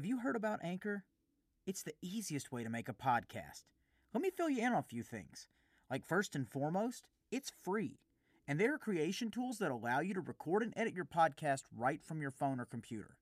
[0.00, 1.04] Have you heard about Anchor?
[1.66, 3.64] It's the easiest way to make a podcast.
[4.14, 5.46] Let me fill you in on a few things.
[5.90, 7.98] Like, first and foremost, it's free.
[8.48, 12.02] And there are creation tools that allow you to record and edit your podcast right
[12.02, 13.18] from your phone or computer.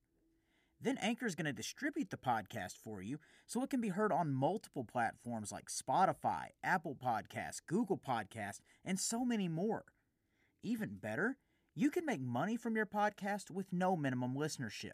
[0.80, 4.12] Then Anchor is going to distribute the podcast for you so it can be heard
[4.12, 9.84] on multiple platforms like Spotify, Apple Podcasts, Google Podcasts, and so many more.
[10.62, 11.38] Even better,
[11.74, 14.92] you can make money from your podcast with no minimum listenership.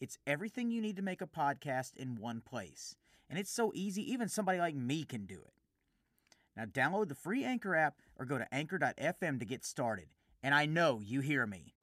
[0.00, 2.96] It's everything you need to make a podcast in one place.
[3.30, 5.52] And it's so easy, even somebody like me can do it.
[6.56, 10.06] Now, download the free Anchor app or go to anchor.fm to get started.
[10.42, 11.74] And I know you hear me.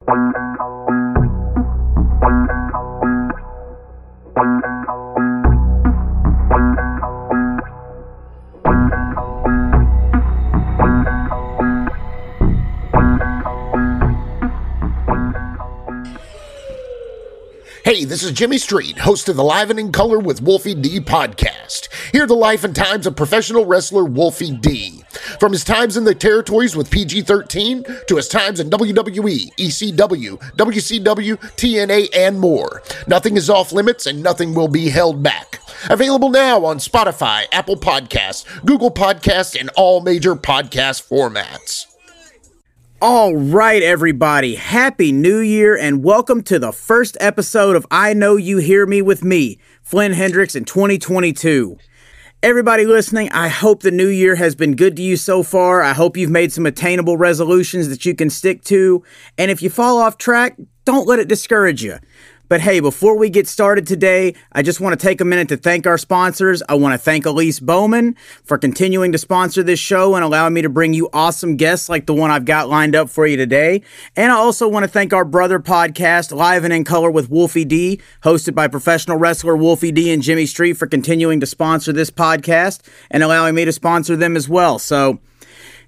[17.92, 20.98] Hey, this is Jimmy Street, host of the Live and in Color with Wolfie D
[20.98, 21.92] podcast.
[22.10, 25.04] Hear the life and times of professional wrestler Wolfie D.
[25.38, 30.38] From his times in the territories with PG 13 to his times in WWE, ECW,
[30.56, 32.80] WCW, TNA, and more.
[33.06, 35.60] Nothing is off limits and nothing will be held back.
[35.90, 41.91] Available now on Spotify, Apple Podcasts, Google Podcasts, and all major podcast formats.
[43.04, 44.54] All right, everybody.
[44.54, 49.02] Happy New Year and welcome to the first episode of I Know You Hear Me
[49.02, 51.78] with me, Flynn Hendrix, in 2022.
[52.44, 55.82] Everybody listening, I hope the new year has been good to you so far.
[55.82, 59.02] I hope you've made some attainable resolutions that you can stick to.
[59.36, 61.98] And if you fall off track, don't let it discourage you.
[62.52, 65.56] But hey, before we get started today, I just want to take a minute to
[65.56, 66.62] thank our sponsors.
[66.68, 68.14] I want to thank Elise Bowman
[68.44, 72.04] for continuing to sponsor this show and allowing me to bring you awesome guests like
[72.04, 73.80] the one I've got lined up for you today.
[74.16, 77.64] And I also want to thank our brother podcast, Live and in Color with Wolfie
[77.64, 82.10] D, hosted by professional wrestler Wolfie D and Jimmy Street for continuing to sponsor this
[82.10, 84.78] podcast and allowing me to sponsor them as well.
[84.78, 85.20] So,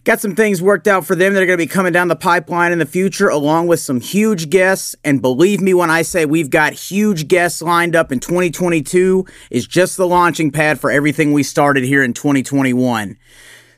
[0.04, 2.16] Got some things worked out for them that are going to be coming down the
[2.16, 4.94] pipeline in the future, along with some huge guests.
[5.02, 9.66] And believe me when I say we've got huge guests lined up in 2022, is
[9.66, 13.16] just the launching pad for everything we started here in 2021.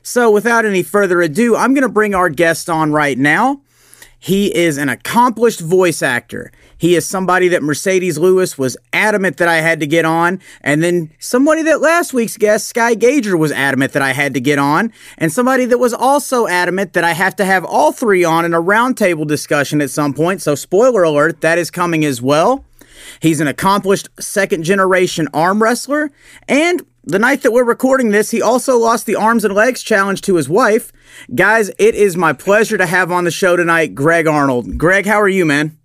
[0.03, 3.61] So, without any further ado, I'm going to bring our guest on right now.
[4.19, 6.51] He is an accomplished voice actor.
[6.77, 10.39] He is somebody that Mercedes Lewis was adamant that I had to get on.
[10.61, 14.41] And then somebody that last week's guest, Sky Gager, was adamant that I had to
[14.41, 14.91] get on.
[15.17, 18.53] And somebody that was also adamant that I have to have all three on in
[18.53, 20.41] a roundtable discussion at some point.
[20.41, 22.65] So, spoiler alert, that is coming as well.
[23.19, 26.11] He's an accomplished second generation arm wrestler.
[26.47, 30.21] And the night that we're recording this, he also lost the arms and legs challenge
[30.23, 30.91] to his wife.
[31.33, 34.77] Guys, it is my pleasure to have on the show tonight Greg Arnold.
[34.77, 35.77] Greg, how are you, man?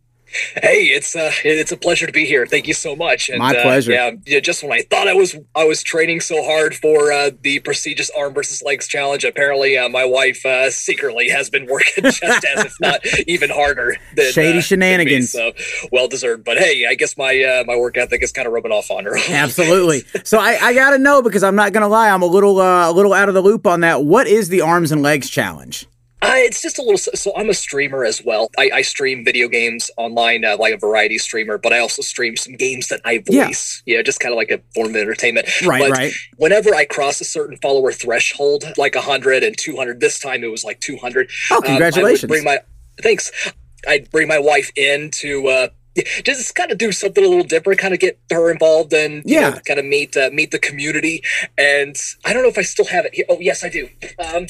[0.63, 2.47] Hey, it's uh, it's a pleasure to be here.
[2.47, 3.29] Thank you so much.
[3.29, 3.93] And, My pleasure.
[3.93, 7.31] Uh, yeah, just when I thought I was I was training so hard for uh,
[7.43, 12.05] the prestigious arm versus legs challenge, apparently uh, my wife uh, secretly has been working
[12.05, 13.97] just as if not even harder.
[14.17, 15.33] Than, Shady uh, shenanigans.
[15.33, 16.45] Than me, so well deserved.
[16.45, 19.05] But hey, I guess my uh, my work ethic is kind of rubbing off on
[19.05, 19.17] her.
[19.29, 20.05] Absolutely.
[20.25, 22.91] So I, I got to know because I'm not gonna lie, I'm a little uh,
[22.91, 24.05] a little out of the loop on that.
[24.05, 25.87] What is the arms and legs challenge?
[26.23, 26.99] Uh, it's just a little.
[26.99, 28.49] So I'm a streamer as well.
[28.57, 32.37] I, I stream video games online, uh, like a variety streamer, but I also stream
[32.37, 33.83] some games that I voice.
[33.85, 35.49] Yeah, yeah just kind of like a form of entertainment.
[35.67, 36.13] Right, but right.
[36.37, 40.63] Whenever I cross a certain follower threshold, like 100 and 200, this time it was
[40.63, 41.29] like 200.
[41.51, 42.25] Oh, congratulations!
[42.25, 42.61] Um, bring my
[43.03, 43.33] thanks.
[43.89, 45.49] I'd bring my wife in to.
[45.49, 45.69] Uh,
[46.25, 49.51] just kind of do something a little different, kind of get her involved and yeah,
[49.51, 51.23] know, kind of meet uh, meet the community.
[51.59, 53.15] And I don't know if I still have it.
[53.15, 53.27] Here.
[53.29, 53.89] Oh, yes, I do.
[54.19, 54.47] Um,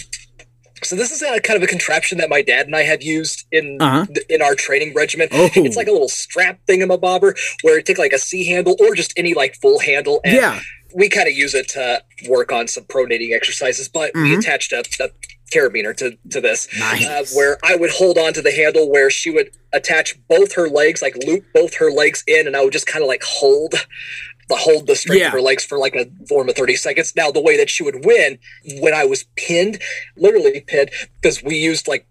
[0.84, 3.47] so this is a kind of a contraption that my dad and I had used
[3.53, 4.06] in uh-huh.
[4.28, 5.28] in our training regimen.
[5.32, 5.50] Oh.
[5.54, 9.12] It's like a little strap thingamabobber where you take like a C handle or just
[9.16, 10.21] any like full handle.
[10.25, 10.60] And yeah.
[10.94, 14.25] We kind of use it to work on some pronating exercises, but mm-hmm.
[14.25, 15.09] we attached a, a
[15.53, 17.06] carabiner to to this, nice.
[17.06, 20.69] uh, where I would hold on to the handle where she would attach both her
[20.69, 23.75] legs, like loop both her legs in, and I would just kind of like hold
[24.57, 25.27] hold the strength yeah.
[25.28, 27.15] of her legs for like a form of 30 seconds.
[27.16, 28.39] Now, the way that she would win
[28.81, 29.81] when I was pinned,
[30.16, 30.91] literally pinned,
[31.21, 32.07] because we used like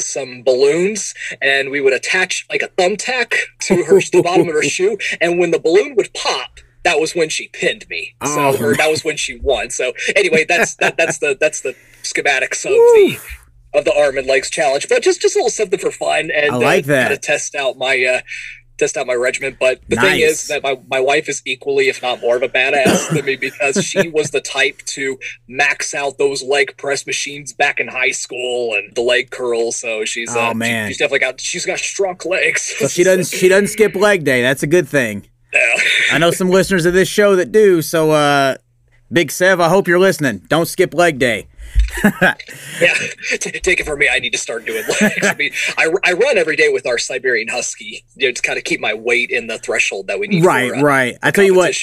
[0.00, 4.62] some balloons and we would attach like a thumbtack to her the bottom of her
[4.68, 4.98] shoe.
[5.20, 8.14] And when the balloon would pop, that was when she pinned me.
[8.24, 8.56] So oh.
[8.60, 9.70] or that was when she won.
[9.70, 13.18] So anyway, that's that, that's the that's the schematics of the
[13.72, 14.88] of the arm and legs challenge.
[14.88, 17.02] But just just a little something for fun and I like uh, that.
[17.02, 18.20] kind of test out my uh
[18.78, 19.56] test out my regiment.
[19.58, 20.04] But the nice.
[20.04, 23.24] thing is that my, my wife is equally, if not more of a badass than
[23.24, 25.18] me because she was the type to
[25.48, 29.72] max out those leg press machines back in high school and the leg curl.
[29.72, 32.62] So she's oh uh, man, she, she's definitely got she's got strong legs.
[32.78, 34.42] So she doesn't she doesn't skip leg day.
[34.42, 35.28] That's a good thing.
[35.54, 35.76] Yeah.
[36.12, 37.80] I know some listeners of this show that do.
[37.80, 38.56] So, uh,
[39.14, 40.38] Big Sev, I hope you're listening.
[40.48, 41.46] Don't skip leg day.
[42.04, 42.34] yeah,
[43.40, 44.08] T- take it from me.
[44.12, 45.24] I need to start doing legs.
[45.26, 48.58] I mean, I, I run every day with our Siberian Husky you know, to kind
[48.58, 50.44] of keep my weight in the threshold that we need.
[50.44, 51.16] Right, for, uh, right.
[51.22, 51.74] I tell you what.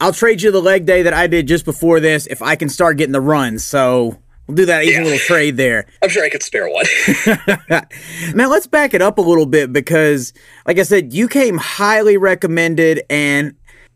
[0.00, 2.68] I'll trade you the leg day that I did just before this if I can
[2.68, 3.64] start getting the runs.
[3.64, 5.04] So we'll do that easy Yeah.
[5.04, 5.86] little trade there.
[6.02, 6.86] I'm sure I could spare one.
[8.34, 10.32] Now let's back it up a little bit because,
[10.66, 13.54] like I said, you came highly recommended, and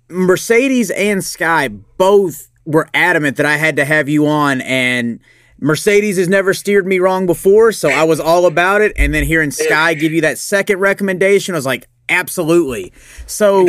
[0.08, 5.20] Mercedes and Sky both were adamant that I had to have you on, and
[5.60, 8.92] Mercedes has never steered me wrong before, so I was all about it.
[8.96, 12.92] And then hearing Sky give you that second recommendation, I was like, absolutely.
[13.26, 13.68] So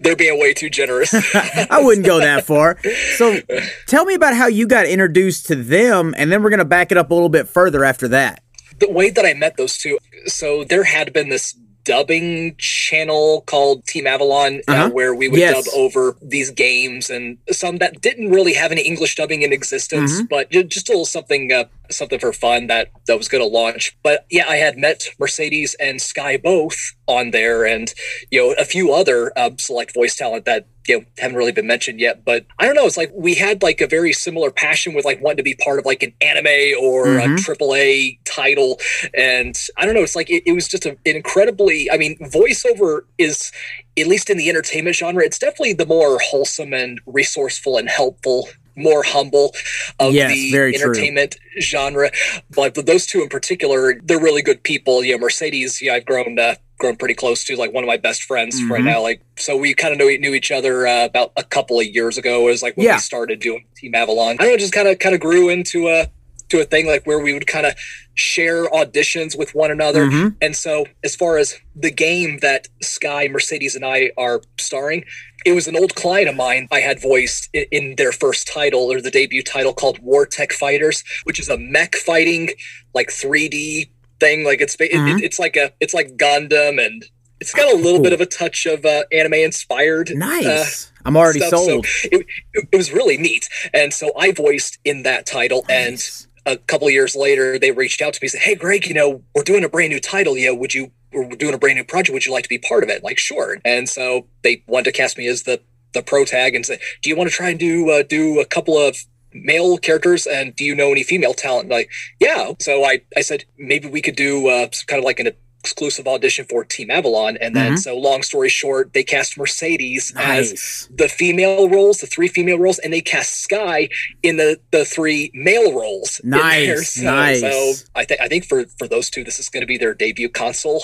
[0.00, 1.12] They're being way too generous.
[1.70, 2.78] I wouldn't go that far.
[3.16, 3.38] So
[3.86, 6.96] tell me about how you got introduced to them, and then we're gonna back it
[6.98, 8.42] up a little bit further after that.
[8.78, 11.54] the way that I met those two, so there had been this
[11.84, 14.90] dubbing channel called Team Avalon uh, Uh-huh.
[14.90, 15.64] where we would Yes.
[15.64, 20.12] dub over these games and some that didn't really have any English dubbing in existence,
[20.18, 20.24] Mm-hmm.
[20.30, 23.96] but just a little something uh, something for fun that that was going to launch.
[24.02, 27.92] But yeah, I had met Mercedes and Sky both on there, and
[28.30, 31.66] you know a few other uh, select voice talent that you know haven't really been
[31.66, 32.24] mentioned yet.
[32.24, 32.84] But I don't know.
[32.86, 35.78] It's like we had like a very similar passion with like wanting to be part
[35.78, 37.38] of like an anime or Mhm.
[37.38, 38.78] a triple A title,
[39.14, 40.02] and I don't know.
[40.02, 41.90] It's like it, it was just a, an incredibly.
[41.90, 43.52] I mean, voiceover is
[43.98, 48.48] at least in the entertainment genre, it's definitely the more wholesome and resourceful and helpful.
[48.76, 49.52] More humble
[49.98, 50.84] of Yes, the very true.
[50.84, 52.10] entertainment genre,
[52.54, 55.04] but those two in particular, they're really good people.
[55.04, 57.96] You know, Mercedes, yeah, I've grown uh, grown pretty close to like one of my
[57.98, 58.86] best friends right Mhm.
[58.86, 59.02] now.
[59.02, 62.18] Like, so we kind of knew knew each other uh, about a couple of years
[62.18, 62.40] ago.
[62.48, 62.96] It was like when Yeah.
[62.96, 64.36] we started doing Team Avalon.
[64.40, 66.08] I don't know, just kind of kind of grew into a
[66.48, 67.74] to a thing like where we would kind of
[68.14, 70.06] share auditions with one another.
[70.06, 70.34] Mhm.
[70.42, 75.04] And so, as far as the game that Sky, Mercedes, and I are starring,
[75.46, 78.92] it was an old client of mine I had voiced in, in their first title
[78.92, 82.50] or the debut title called War Tech Fighters, which is a mech fighting,
[82.94, 83.90] like 3D
[84.20, 84.44] thing.
[84.44, 85.18] Like it's it- Mhm.
[85.18, 87.04] it, it's like a it's like Gundam and.
[87.42, 90.10] It's got a little bit of a touch of uh, anime inspired.
[90.14, 90.92] Nice.
[91.06, 91.86] I'm already stuff, sold.
[91.86, 93.48] So it, it, it was really neat.
[93.72, 95.64] And so I voiced in that title.
[95.70, 95.96] And
[96.44, 98.92] a couple of years later, they reached out to me and said, Hey, Greg, you
[98.92, 100.36] know, we're doing a brand new title.
[100.36, 102.12] You know, would you, we're doing a brand new project.
[102.12, 103.02] Would you like to be part of it?
[103.02, 103.56] Like, sure.
[103.64, 105.62] And so they wanted to cast me as the,
[105.94, 108.44] the pro tag and said, Do you want to try and do, uh, do a
[108.44, 108.98] couple of
[109.32, 111.88] male characters and do you know any female talent like
[112.20, 115.28] yeah so i i said maybe we could do uh kind of like an
[115.62, 117.78] exclusive audition for team avalon and then Mhm.
[117.78, 122.78] so long story short they cast mercedes as the female roles, the three female roles,
[122.78, 123.90] and they cast Sky
[124.22, 126.18] in the the three male roles.
[126.24, 126.96] Nice.
[126.96, 127.40] So, nice.
[127.40, 129.92] So I think I think for for those two, this is going to be their
[129.92, 130.82] debut console.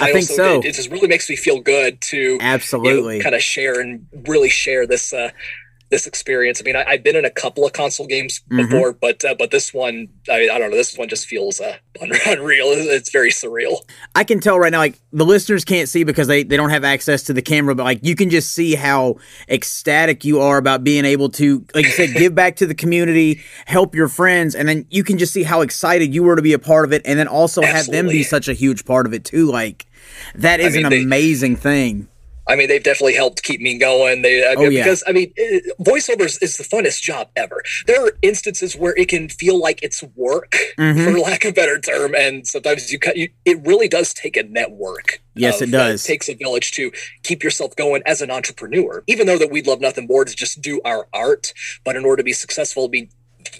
[0.00, 0.60] I think so.
[0.60, 3.20] It, it just really makes me feel good to Absolutely.
[3.20, 5.12] kind of share and really share this.
[5.12, 5.30] Uh,
[5.94, 6.60] this experience.
[6.60, 8.56] I mean, I, I've been in a couple of console games Mhm.
[8.68, 10.76] before, but uh, but this one, I, I don't know.
[10.76, 12.66] This one just feels uh, unreal.
[12.68, 13.76] It's, very surreal.
[14.16, 16.82] I can tell right now, like the listeners can't see because they, they don't have
[16.82, 19.16] access to the camera, but like you can just see how
[19.48, 23.40] ecstatic you are about being able to, like you said, give back to the community,
[23.66, 26.54] help your friends, and then you can just see how excited you were to be
[26.54, 29.14] a part of it, and then also have them be such a huge part of
[29.14, 29.46] it too.
[29.50, 29.86] Like
[30.34, 32.08] that is mean, an they- amazing thing.
[32.46, 34.22] I mean, they've definitely helped keep me going.
[34.22, 34.82] They, I Oh, yeah.
[34.84, 35.32] because I mean,
[35.80, 37.62] voiceovers is the funnest job ever.
[37.86, 41.04] There are instances where it can feel like it's work, Mhm.
[41.04, 43.16] for lack of a better term, and sometimes you cut.
[43.16, 45.20] You, it really does take a network.
[45.34, 46.04] Yes, it does.
[46.04, 46.92] It takes a village to
[47.22, 49.02] keep yourself going as an entrepreneur.
[49.06, 51.52] Even though that we'd love nothing more to just do our art,
[51.84, 53.08] but in order to be successful, be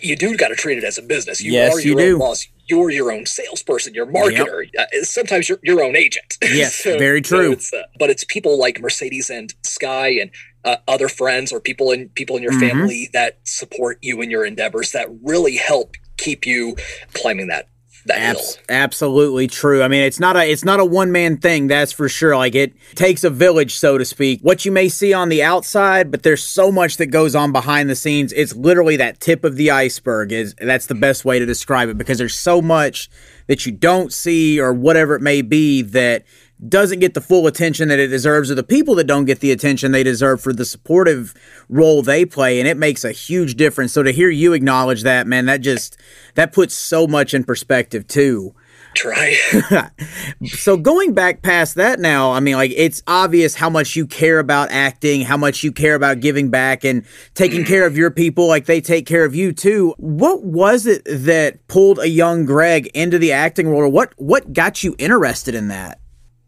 [0.01, 1.43] you do got to treat it as a business.
[1.43, 2.19] You Yes, are you your do.
[2.19, 2.47] boss.
[2.67, 4.67] You're your own salesperson, your marketer.
[4.79, 6.39] Uh, sometimes you're your own agent.
[6.43, 7.53] Yes, very so true.
[7.53, 10.31] it's, uh, but it's people like Mercedes and Sky and
[10.65, 12.61] uh, other friends or people in people in your Mhm.
[12.61, 16.77] family that support you in your endeavors that really help keep you
[17.13, 17.69] climbing that.
[18.11, 19.83] Abs- absolutely true.
[19.83, 21.69] I mean, it's not a it's not a one man thing.
[21.69, 22.37] That's for sure.
[22.37, 24.41] Like it takes a village, so to speak.
[24.43, 27.89] What you may see on the outside, but there's so much that goes on behind
[27.89, 28.33] the scenes.
[28.33, 30.33] It's literally that tip of the iceberg.
[30.33, 33.09] Is that's the best way to describe it because there's so much
[33.47, 36.25] that you don't see or whatever it may be that
[36.69, 39.51] doesn't get the full attention that it deserves or the people that don't get the
[39.51, 41.35] attention they deserve for the supportive
[41.69, 43.93] role they play and it makes a huge difference.
[43.93, 45.97] So to hear you acknowledge that man that just
[46.35, 48.55] that puts so much in perspective too.
[48.95, 49.37] Try.
[50.47, 54.39] so going back past that now i mean like it's obvious how much you care
[54.39, 58.47] about acting how much you care about giving back and taking care of your people
[58.47, 59.95] like they take care of you too.
[59.99, 64.53] What was it that pulled a young greg into the acting world or what what
[64.53, 65.99] got you interested in that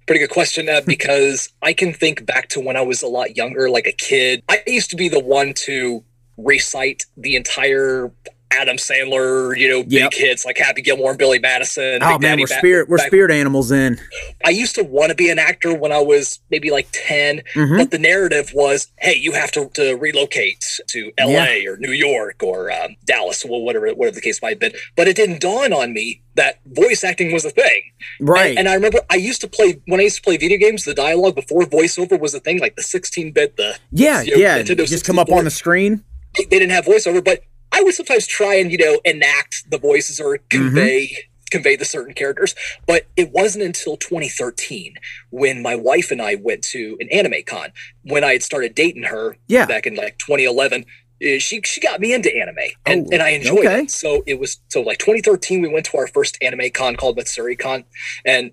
[0.07, 3.37] Pretty good question uh, because I can think back to when I was a lot
[3.37, 4.43] younger, like a kid.
[4.49, 6.05] I used to be the one to
[6.37, 8.13] recite the entire
[8.53, 10.15] Adam Sandler, you know, big Yep.
[10.15, 11.99] hits like Happy Gilmore and Billy Madison.
[12.03, 13.99] Oh Big man, Daddy we're spirit we're back- spirit animals in.
[14.45, 17.77] I used to want to be an actor when I was maybe like 10, Mhm.
[17.79, 22.43] but the narrative was, hey, you have to, to relocate to LA or New York
[22.43, 24.73] or um, Dallas, or whatever, whatever the case might have been.
[24.97, 27.83] But it didn't dawn on me that voice acting was a thing.
[28.21, 28.51] Right.
[28.51, 30.85] And, and I remember I used to play, when I used to play video games,
[30.85, 34.43] the dialogue before voiceover was a thing, like the 16 bit, the yeah, you know,
[34.43, 34.59] yeah.
[34.63, 36.05] Nintendo Just come up on the screen.
[36.39, 37.41] they, they didn't have voiceover, but
[37.77, 41.17] I would sometimes try and you know enact the voices or convey
[41.51, 42.55] convey the certain characters.
[42.87, 44.95] But it wasn't until 2013
[45.31, 47.69] when my wife and I went to an anime con
[48.03, 49.67] when I had started dating her Yeah.
[49.67, 50.85] back in like 2011.
[51.23, 53.83] uh, She she got me into anime and, Oh, and I enjoyed okay.
[53.83, 53.91] it.
[53.91, 57.57] So it was so like 2013 we went to our first anime con called Matsuri
[57.57, 57.85] Con
[58.25, 58.51] and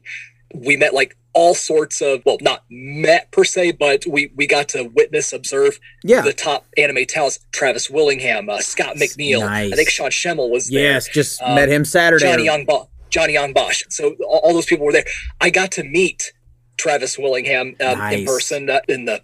[0.54, 4.70] we met like all sorts of well not met per se but we we got
[4.70, 6.22] to witness observe Yeah.
[6.22, 9.40] the top anime talents Travis Willingham, uh, Scott McNeill.
[9.42, 9.72] Nice.
[9.74, 10.94] I think Sean Schemmel was there.
[10.94, 11.86] yes, just Um, met him.
[11.86, 12.26] Saturday.
[12.26, 13.84] Johnny Young Bo- Johnny Young Bosch.
[13.90, 15.06] So all, all those people were there.
[15.42, 16.34] I got to meet
[16.78, 18.20] Travis Willingham um, Nice.
[18.20, 19.22] in person uh, in the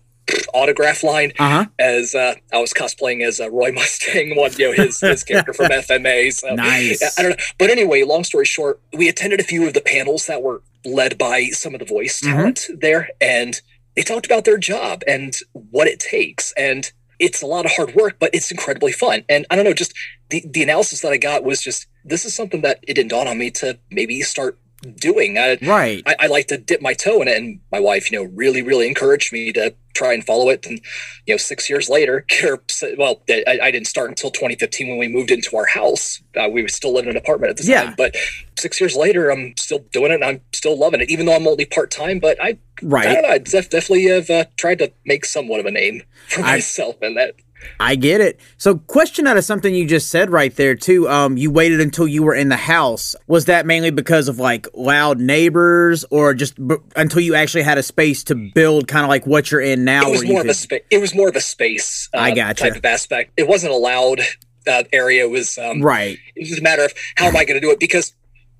[0.54, 1.66] autograph line Uh-huh.
[1.80, 5.54] as uh, I was cosplaying as uh, Roy Mustang, one you know his his character
[5.54, 6.32] from FMA.
[6.34, 7.01] So Nice.
[7.18, 10.28] I don't know, but anyway, long story short, we attended a few of the panels
[10.28, 12.31] that were led by some of the voice Mhm.
[12.31, 13.62] talent there, and
[13.95, 17.95] they talked about their job and what it takes, and it's a lot of hard
[17.95, 19.25] work, but it's incredibly fun.
[19.27, 19.93] And I don't know, just
[20.29, 23.27] the the analysis that I got was just this is something that it didn't dawn
[23.27, 24.57] on me to maybe start
[24.95, 25.38] doing.
[25.38, 26.03] I, Right.
[26.05, 28.62] I, I like to dip my toe in it, and my wife, you know, really,
[28.62, 30.65] really encouraged me to try and follow it.
[30.65, 30.79] And
[31.25, 32.25] you know, six years later,
[32.98, 36.21] well, I, I didn't start until 2015 when we moved into our house.
[36.39, 37.86] Uh, we were still living in an apartment at the Yeah.
[37.86, 38.15] time, but
[38.57, 41.48] six years later, I'm still doing it, and I'm still loving it, even though I'm
[41.48, 42.19] only part time.
[42.19, 43.03] But I, I Right.
[43.13, 46.41] don't know, I def- definitely have uh, tried to make somewhat of a name for
[46.41, 47.36] I- myself, and that
[47.80, 48.39] I get it.
[48.58, 51.10] So, question out of something you just said right there too.
[51.10, 53.16] Um, you waited until you were in the house.
[53.28, 57.78] Was that mainly because of like loud neighbors, or just b- until you actually had
[57.78, 60.08] a space to build, kind of like what you're in now?
[60.08, 60.84] it was more of a space.
[60.89, 62.10] It was more of a space.
[62.13, 62.66] Uh, I gotcha.
[62.66, 63.34] Type of aspect.
[63.38, 64.22] It wasn't a loud
[64.68, 65.24] uh, area.
[65.24, 66.18] It was um, right.
[66.36, 68.13] it was just a matter of how am I going to do it because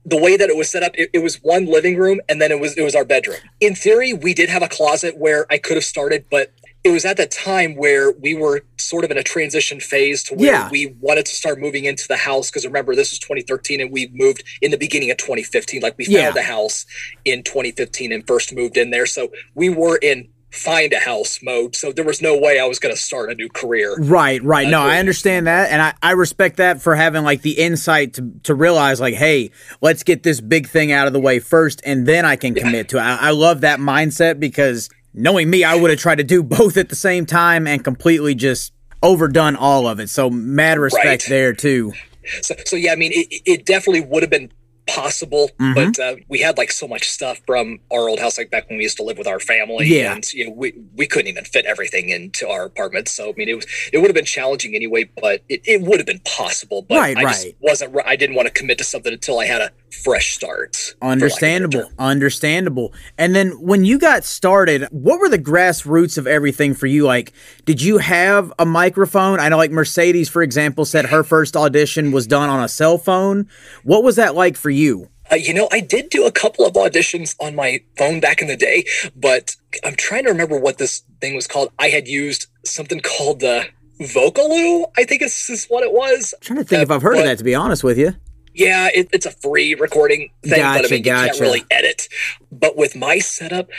[0.06, 2.51] the way that it was set up, it, it was one living room and then
[2.51, 3.39] it was it was our bedroom.
[3.60, 6.51] In theory, we did have a closet where I could have started, but
[6.83, 10.36] it was at the time where we were sort of in a transition phase to
[10.36, 10.69] where Yeah.
[10.71, 14.09] we wanted to start moving into the house because remember this was 2013 and we
[14.13, 16.31] moved in the beginning of 2015 like we found Yeah.
[16.31, 16.86] the house
[17.25, 21.75] in 2015 and first moved in there so we were in find a house mode
[21.75, 24.67] so there was no way i was going to start a new career Right, right.
[24.67, 28.31] No, I understand that, and I, I respect that for having like the insight to,
[28.43, 32.07] to realize like, hey, let's get this big thing out of the way first, and
[32.07, 33.01] then I can commit to it.
[33.01, 36.77] I, I love that mindset because knowing me, I would have tried to do both
[36.77, 40.09] at the same time and completely just overdone all of it.
[40.09, 41.25] So mad respect Right.
[41.29, 41.93] there too.
[42.41, 44.51] So, so yeah, I mean, it, it definitely would have been
[44.96, 45.75] possible, Mhm.
[45.75, 48.77] but uh, we had like so much stuff from our old house, like back when
[48.77, 49.88] we used to live with our family.
[49.88, 50.13] Yeah.
[50.15, 53.08] and you know, we we couldn't even fit everything into our apartment.
[53.08, 56.00] So I mean, it was it would have been challenging anyway, but it, it would
[56.00, 56.81] have been possible.
[56.88, 57.96] But Right, I just wasn't.
[58.05, 59.72] I didn't want to commit to something until I had a
[60.03, 60.75] fresh start.
[60.75, 62.93] for lack of a better Understandable, understandable.
[63.17, 67.05] And then when you got started, what were the grassroots of everything for you?
[67.05, 67.34] Like,
[67.65, 69.39] did you have a microphone?
[69.39, 72.98] I know, like Mercedes, for example, said her first audition was done on a cell
[72.98, 73.48] phone.
[73.84, 74.78] What was that like for you?
[75.31, 78.48] Uh, you know, I did do a couple of auditions on my phone back in
[78.48, 81.71] the day, but I'm trying to remember what this thing was called.
[81.77, 83.65] I had used something called uh,
[84.01, 86.33] Vocaroo, I think is, is what it was.
[86.33, 88.13] I'm trying to think Uh, if I've heard of that, to be honest with you.
[88.55, 92.07] Yeah, it, it's a free recording thing, but I Gotcha, you can't really edit.
[92.51, 93.69] But with my setup,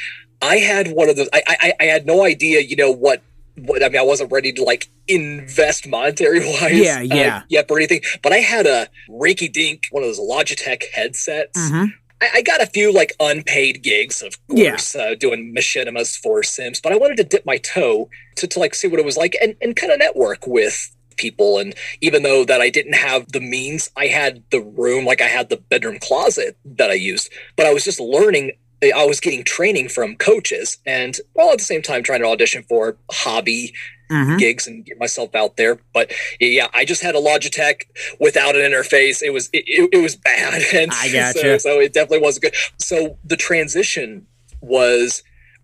[0.41, 1.29] I had one of those.
[1.33, 3.23] I, I, I had no idea, you know, what.
[3.57, 7.37] What, I mean, I wasn't ready to like invest monetary wise, Yeah, yeah.
[7.39, 8.01] uh, yet or anything.
[8.23, 11.59] But I had a rinky dink, one of those Logitech headsets.
[11.59, 11.93] Mhm.
[12.23, 14.71] I, I got a few like unpaid gigs, of Yeah.
[14.71, 18.59] course, uh, doing machinimas for Sims, but I wanted to dip my toe to, to
[18.59, 21.59] like see what it was like and, and kind of network with people.
[21.59, 25.27] And even though that I didn't have the means, I had the room, like I
[25.29, 28.53] had the bedroom closet that I used, but I was just learning.
[28.83, 32.63] I was getting training from coaches and while at the same time trying to audition
[32.69, 33.75] for hobby
[34.11, 34.39] Mhm.
[34.41, 35.79] gigs and get myself out there.
[35.95, 37.83] But yeah, I just had a Logitech
[38.19, 39.23] without an interface.
[39.23, 41.61] It was it, it, it was bad, and I so, gotcha.
[41.61, 42.55] so it definitely wasn't good.
[42.79, 44.27] So the transition
[44.61, 45.23] was.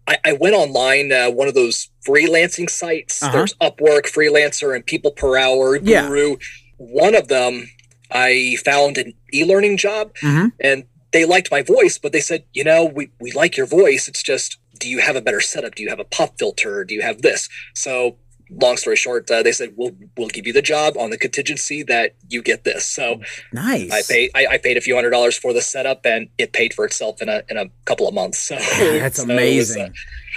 [0.09, 3.21] I, I went online, uh, one of those freelancing sites.
[3.25, 3.33] Uh-huh.
[3.33, 6.07] There's Upwork, Freelancer, and People Per Hour, Yeah.
[6.07, 6.37] Guru.
[6.77, 7.69] One of them,
[8.13, 10.53] I found an e-learning job, Mhm.
[10.61, 10.85] and
[11.17, 14.07] they liked my voice, but they said, you know, we, we like your voice.
[14.07, 15.75] It's just, do you have a better setup?
[15.75, 16.85] Do you have a pop filter?
[16.85, 17.49] Do you have this?
[17.75, 18.19] So
[18.51, 21.83] long story short, uh, they said we'll we'll give you the job on the contingency
[21.85, 22.87] that you get this.
[22.87, 23.21] So
[23.53, 23.91] nice.
[23.91, 26.75] I paid I, I paid a few hundred dollars for the setup, and it paid
[26.75, 28.39] for itself in a in a couple of months.
[28.39, 29.83] So that's so amazing.
[29.83, 29.91] Was,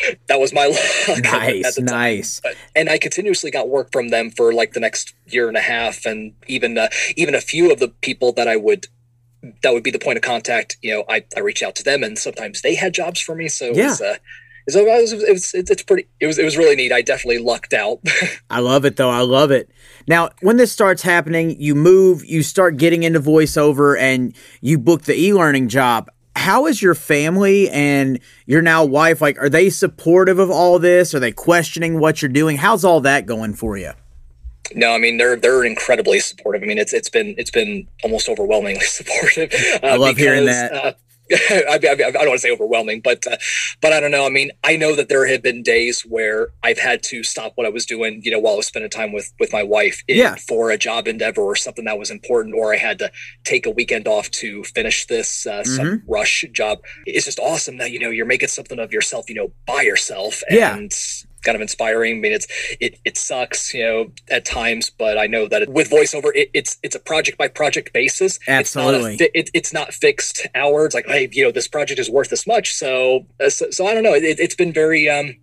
[0.09, 1.19] uh, that was my luck.
[1.23, 2.39] Nice, nice.
[2.41, 5.61] But, and I continuously got work from them for like the next year and a
[5.61, 8.87] half, and even uh, even a few of the people that I would
[9.63, 10.77] that would be the point of contact.
[10.81, 13.47] You know, I I reach out to them, and sometimes they had jobs for me.
[13.47, 13.71] So yeah.
[13.71, 14.17] it was, uh,
[14.69, 16.91] so it was, it was, it's pretty it was it was really neat.
[16.91, 17.99] I definitely lucked out.
[18.49, 19.09] I love it though.
[19.09, 19.69] I love it.
[20.07, 25.03] Now when this starts happening you move you start getting into voiceover and you book
[25.03, 26.09] the e-learning job.
[26.35, 31.13] How is your family and your now wife like are they supportive of all this?
[31.13, 32.57] Are they questioning what you're doing?
[32.57, 33.93] How's all that going for you
[34.75, 36.63] no, I mean they're they're incredibly supportive.
[36.63, 39.53] I mean it's it's been it's been almost overwhelmingly supportive.
[39.83, 40.73] Uh, I love because, hearing that.
[40.73, 40.93] Uh,
[41.31, 43.37] I, I, I, don't want to say overwhelming, but uh,
[43.81, 44.25] but I don't know.
[44.25, 47.67] I mean, I know that there have been days where I've had to stop what
[47.67, 50.17] I was doing, you know, while I was spending time with with my wife in,
[50.17, 50.35] yeah.
[50.47, 53.11] for a job endeavor or something that was important, or I had to
[53.43, 55.75] take a weekend off to finish this uh, mm-hmm.
[55.75, 56.79] some rush job.
[57.05, 60.41] It's just awesome that you know you're making something of yourself, you know, by yourself,
[60.49, 62.17] and yeah kind of inspiring.
[62.17, 62.47] I mean, it's
[62.79, 66.49] it it sucks, you know, at times, but I know that it, with voiceover, it,
[66.53, 68.39] it's it's a project by project basis.
[68.47, 70.93] Absolutely, it's not, a, it, it's not fixed hours.
[70.93, 72.73] Like, hey, you know, this project is worth this much.
[72.73, 74.13] So, uh, so, so, I don't know.
[74.13, 75.35] It, has been very um,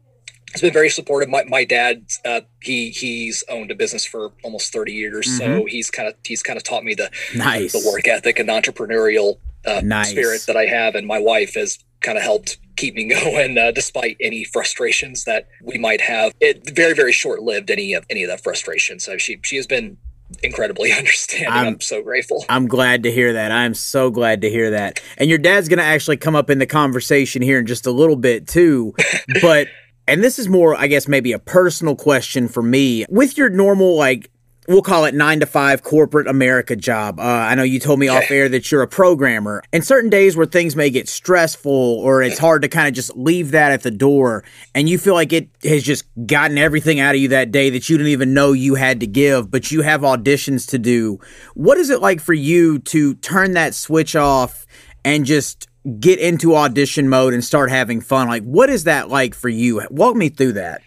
[0.52, 1.28] it's been very supportive.
[1.28, 5.60] My my dad, uh, he he's owned a business for almost thirty years, mm-hmm.
[5.60, 8.48] so he's kind of he's kind of taught me the nice the work ethic and
[8.48, 10.10] entrepreneurial uh, nice.
[10.10, 13.70] spirit that I have, and my wife has kind of helped keep me going uh,
[13.70, 16.32] despite any frustrations that we might have.
[16.40, 19.00] It very very short lived any of any of that frustration.
[19.00, 19.96] So she she has been
[20.42, 21.48] incredibly understanding.
[21.50, 22.44] I'm, I'm, so grateful.
[22.48, 23.52] I'm glad to hear that.
[23.52, 25.00] I'm so glad to hear that.
[25.18, 27.92] And your dad's going to actually come up in the conversation here in just a
[27.92, 28.94] little bit too.
[29.42, 29.68] but
[30.08, 33.04] and this is more I guess maybe a personal question for me.
[33.08, 34.30] With your normal like
[34.68, 37.18] we'll call it nine to five corporate America job.
[37.18, 39.62] Uh, I know you told me off air that you're a programmer.
[39.72, 43.16] And certain days where things may get stressful or it's hard to kind of just
[43.16, 47.14] leave that at the door, and you feel like it has just gotten everything out
[47.14, 49.82] of you that day that you didn't even know you had to give, but you
[49.82, 51.18] have auditions to do.
[51.54, 54.66] What is it like for you to turn that switch off
[55.04, 55.68] and just
[56.00, 58.28] get into audition mode and start having fun?
[58.28, 59.86] Like, what is that like for you?
[59.90, 60.82] Walk me through that.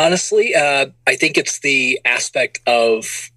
[0.00, 3.30] Honestly, uh, I think it's the aspect of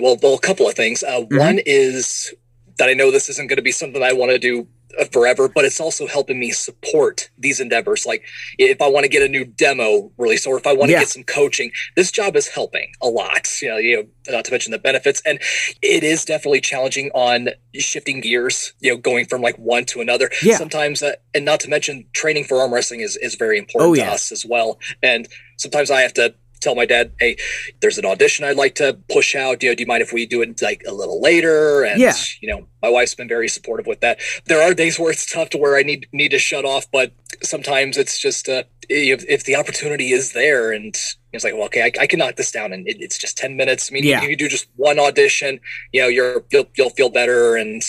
[0.00, 1.02] well, well, a couple of things.
[1.02, 1.38] Uh, mm-hmm.
[1.38, 2.34] One is
[2.78, 4.66] that I know this isn't going to be something I want to do
[5.10, 8.06] forever, but it's also helping me support these endeavors.
[8.06, 8.24] Like
[8.58, 11.00] if I want to get a new demo release or if I want to yeah.
[11.00, 13.48] get some coaching, this job is helping a lot.
[13.60, 15.22] You know, you know, not to mention the benefits.
[15.24, 15.40] And
[15.82, 20.30] it is definitely challenging on shifting gears, you know, going from like one to another.
[20.42, 20.56] Yeah.
[20.58, 23.94] Sometimes, uh, and not to mention training for arm wrestling is, is very important oh,
[23.94, 24.06] yeah.
[24.06, 24.78] to us as well.
[25.02, 27.36] And sometimes I have to tell my dad, hey,
[27.80, 29.62] there's an audition I'd like to push out.
[29.62, 31.84] You know, do you mind if we do it like a little later?
[31.84, 32.14] And yeah.
[32.40, 34.20] you know, my wife's been very supportive with that.
[34.46, 37.12] There are days where it's tough to where I need need to shut off, but
[37.42, 40.94] sometimes it's just uh, if, if the opportunity is there and
[41.32, 43.56] it's like, well, okay, I, I can knock this down and it, it's just 10
[43.56, 43.90] minutes.
[43.90, 44.22] I mean, yeah.
[44.22, 45.60] you do just one audition,
[45.92, 47.56] you know, you're, you'll, you'll feel better.
[47.56, 47.82] And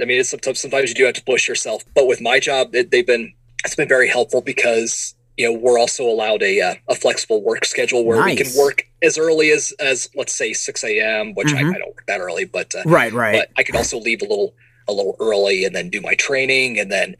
[0.00, 2.74] I mean, it's sometimes, sometimes you do have to push yourself, but with my job,
[2.74, 3.32] it, they've been,
[3.64, 7.64] it's been very helpful because you know we're also allowed a uh, a flexible work
[7.64, 8.38] schedule where nice.
[8.38, 11.66] we can work as early as as let's say 6 a.m which mm-hmm.
[11.66, 14.20] I, I, don't work that early but uh, right right but i can also leave
[14.20, 14.54] a little
[14.88, 17.14] a little early and then do my training and then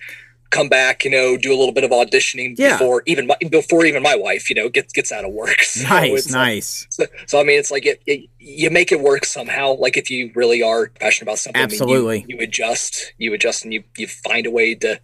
[0.50, 2.72] come back you know do a little bit of auditioning yeah.
[2.72, 5.86] before even my, before even my wife you know gets gets out of work so
[5.88, 9.24] nice nice like, so, so, i mean it's like it, it, you make it work
[9.24, 13.12] somehow like if you really are passionate about something absolutely I mean, you, you adjust
[13.18, 14.98] you adjust and you you find a way to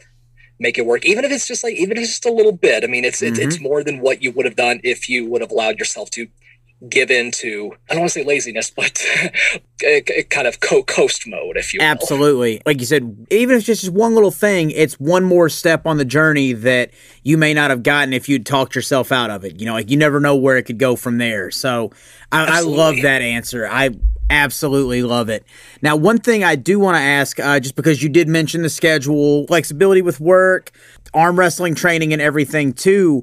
[0.59, 2.85] make it work even if it's just like even if it's just a little bit.
[2.85, 3.35] I mean it's mm-hmm.
[3.35, 6.11] it's, it's more than what you would have done if you would have allowed yourself
[6.11, 6.29] to
[6.89, 9.03] give in to i don't want to say laziness but
[10.31, 11.87] kind of co- coast mode if you will.
[11.87, 12.61] absolutely.
[12.67, 15.97] Like you said even if it's just one little thing it's one more step on
[15.97, 16.91] the journey that
[17.23, 19.61] you may not have gotten if you'd talked yourself out of it.
[19.61, 21.51] You know like you never know where it could go from there.
[21.51, 21.91] So
[22.31, 23.67] I, I love that answer.
[23.67, 23.91] I
[24.31, 25.45] absolutely love it.
[25.83, 28.69] Now, one thing I do want to ask, uh, just because you did mention the
[28.69, 30.73] schedule, flexibility with work,
[31.13, 33.23] arm wrestling training, and everything too.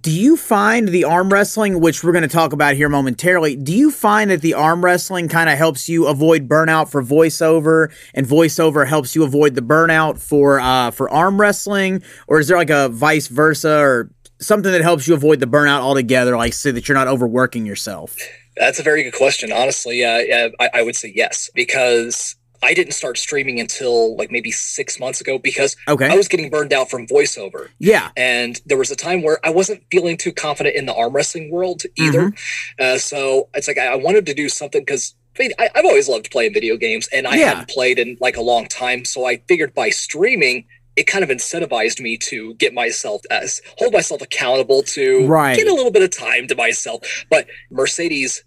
[0.00, 3.72] Do you find the arm wrestling, which we're going to talk about here momentarily, do
[3.72, 8.24] you find that the arm wrestling kind of helps you avoid burnout for voiceover, and
[8.24, 12.70] voiceover helps you avoid the burnout for uh, for arm wrestling, or is there like
[12.70, 16.88] a vice versa, or something that helps you avoid the burnout altogether, like so that
[16.88, 18.16] you're not overworking yourself?
[18.56, 19.50] That's a very good question.
[19.52, 24.50] Honestly, uh, I, I would say yes, because I didn't start streaming until like maybe
[24.52, 26.06] six months ago because Okay.
[26.08, 27.70] I was getting burned out from voiceover.
[27.80, 28.10] Yeah.
[28.16, 31.50] And there was a time where I wasn't feeling too confident in the arm wrestling
[31.50, 32.30] world either.
[32.30, 32.82] Mm-hmm.
[32.84, 35.84] Uh, so it's like I, I wanted to do something because I mean, I, I've
[35.86, 37.48] always loved playing video games and I Yeah.
[37.48, 39.04] hadn't played in like a long time.
[39.06, 43.92] So I figured by streaming, it kind of incentivized me to get myself as hold
[43.92, 45.56] myself accountable to Right.
[45.56, 47.00] get a little bit of time to myself.
[47.30, 48.44] But Mercedes,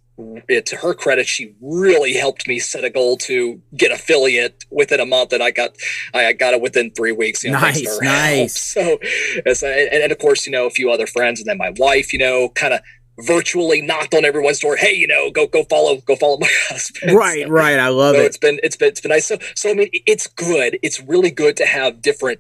[0.50, 5.00] eh, to her credit, she really helped me set a goal to get affiliate within
[5.00, 5.76] a month, and I got
[6.14, 7.44] I got it within three weeks.
[7.44, 8.74] You know, Nice, nice.
[8.76, 9.02] help.
[9.46, 11.72] So, so and, and of course, you know, a few other friends, and then my
[11.78, 12.82] wife, you know, kind of
[13.20, 14.76] virtually knocked on everyone's door.
[14.76, 17.14] Hey, you know, go go follow go follow my husband.
[17.16, 17.80] Right, So- right.
[17.80, 18.26] I love so it.
[18.26, 19.28] it's been it's been it's been nice.
[19.28, 20.78] So so I mean, it's good.
[20.84, 22.40] It's really good to have different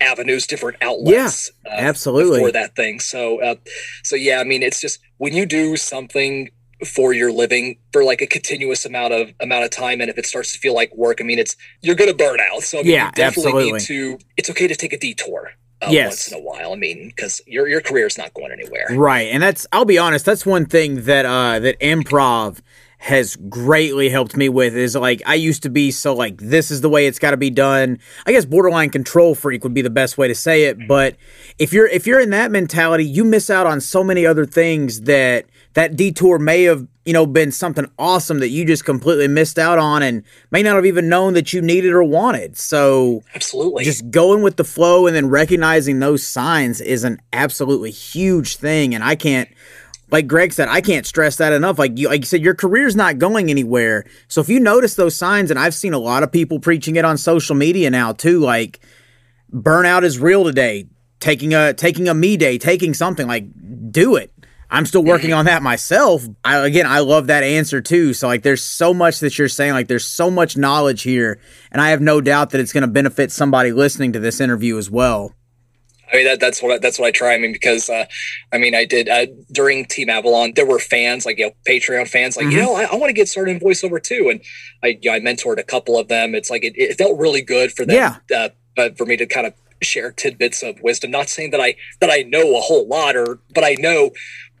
[0.00, 1.50] avenues, different outlets.
[1.66, 2.40] uh, absolutely.
[2.40, 3.00] for that thing.
[3.00, 3.54] So uh,
[4.02, 6.50] so yeah, I mean, it's just when you do something
[6.84, 10.26] for your living for like a continuous amount of amount of time, and if it
[10.26, 12.62] starts to feel like work, I mean, it's you're gonna burn out.
[12.62, 13.72] So I mean, Yeah, definitely absolutely.
[13.72, 14.18] need to.
[14.36, 15.52] It's okay to take a detour.
[15.82, 16.08] Uh, Yes.
[16.08, 16.72] once in a while.
[16.72, 18.86] I mean, because your your career is not going anywhere.
[18.90, 19.28] Right.
[19.32, 22.60] And that's I'll be honest, that's one thing that uh that improv
[22.98, 26.80] has greatly helped me with is like I used to be so like this is
[26.80, 27.98] the way it's got to be done.
[28.24, 31.16] I guess borderline control freak would be the best way to say it, but
[31.58, 35.02] if you're if you're in that mentality, you miss out on so many other things
[35.02, 39.58] that that detour may have, you know, been something awesome that you just completely missed
[39.58, 42.56] out on and may not have even known that you needed or wanted.
[42.56, 43.84] So Absolutely.
[43.84, 48.94] just going with the flow and then recognizing those signs is an absolutely huge thing.
[48.94, 49.48] And i can't
[50.10, 51.78] like greg said i can't stress that enough.
[51.78, 54.06] Like you like you said your career's not going anywhere.
[54.28, 57.04] So if you notice those signs and i've seen a lot of people preaching it
[57.04, 58.80] on social media now too like
[59.52, 60.86] burnout is real today.
[61.20, 63.46] Taking a taking a me day taking something like
[63.90, 64.30] do it
[64.70, 68.42] i'm still working on that myself I, again i love that answer too so like
[68.42, 71.38] there's so much that you're saying like there's so much knowledge here
[71.70, 74.78] and i have no doubt that it's going to benefit somebody listening to this interview
[74.78, 75.34] as well
[76.12, 77.34] I mean that that's what I, that's what I try.
[77.34, 78.04] I mean because uh,
[78.52, 82.06] I mean I did uh, during Team Avalon there were fans like you know Patreon
[82.06, 82.62] fans like you Mhm.
[82.62, 84.40] know I, I want to get started in voiceover too and
[84.82, 86.34] I you know, I mentored a couple of them.
[86.34, 87.96] It's like it, it felt really good for them.
[87.96, 88.36] Yeah.
[88.36, 91.10] Uh, but for me to kind of share tidbits of wisdom.
[91.10, 94.10] Not saying that I that I know a whole lot or but I know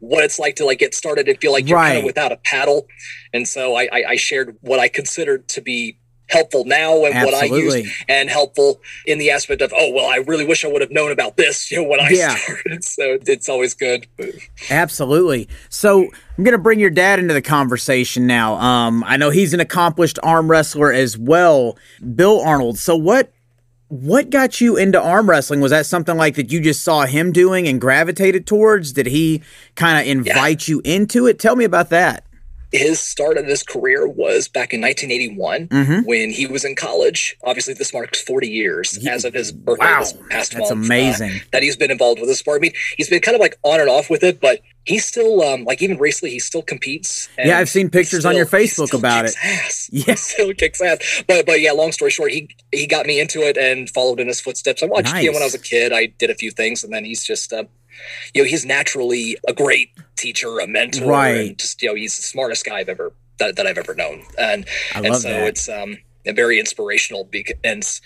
[0.08, 2.36] what it's like to like get started and feel like you're kind of without a
[2.36, 2.86] paddle.
[3.32, 5.98] And so I, I, I shared what I considered to be
[6.30, 10.16] helpful now and what I used and helpful in the aspect of oh well i
[10.26, 12.34] really wish i would have known about this you know when i Yeah.
[12.34, 14.06] started so it's always good
[14.70, 15.48] Absolutely.
[15.68, 18.54] So I'm gonna bring your dad into the conversation now.
[18.54, 21.76] Um, I know he's an accomplished arm wrestler as well,
[22.16, 22.78] Bill Arnold.
[22.78, 23.30] So what
[23.94, 25.60] what got you into arm wrestling?
[25.60, 28.92] Was that something like that you just saw him doing and gravitated towards?
[28.92, 29.42] Did he
[29.76, 31.38] kind of invite you into it?
[31.38, 32.24] Tell me about that.
[32.72, 36.04] his start of his career was back in 1981 Mhm.
[36.06, 39.84] when he was in college obviously this marks 40 years Ye- as of his birthday
[39.84, 41.40] Wow, past that's month, uh, amazing.
[41.52, 43.78] that he's been involved with the sport i mean he's been kind of like on
[43.78, 47.48] and off with it but he's still um like even recently he still competes and
[47.48, 49.90] Yeah, I've seen pictures on your Facebook about kicks Ass.
[49.92, 50.04] Yeah.
[50.06, 51.22] He still kicks ass.
[51.26, 54.26] But but yeah, long story short, he he got me into it and followed in
[54.28, 54.82] his footsteps.
[54.82, 55.92] I watched him when I was a kid.
[55.92, 57.64] I did a few things, and then he's just uh,
[58.34, 61.48] you know he's naturally a great teacher, a mentor, Right.
[61.48, 64.22] and just you know he's the smartest guy I've ever that, that I've ever known.
[64.38, 65.48] And I and so that.
[65.48, 68.00] it's um very inspirational because and it's,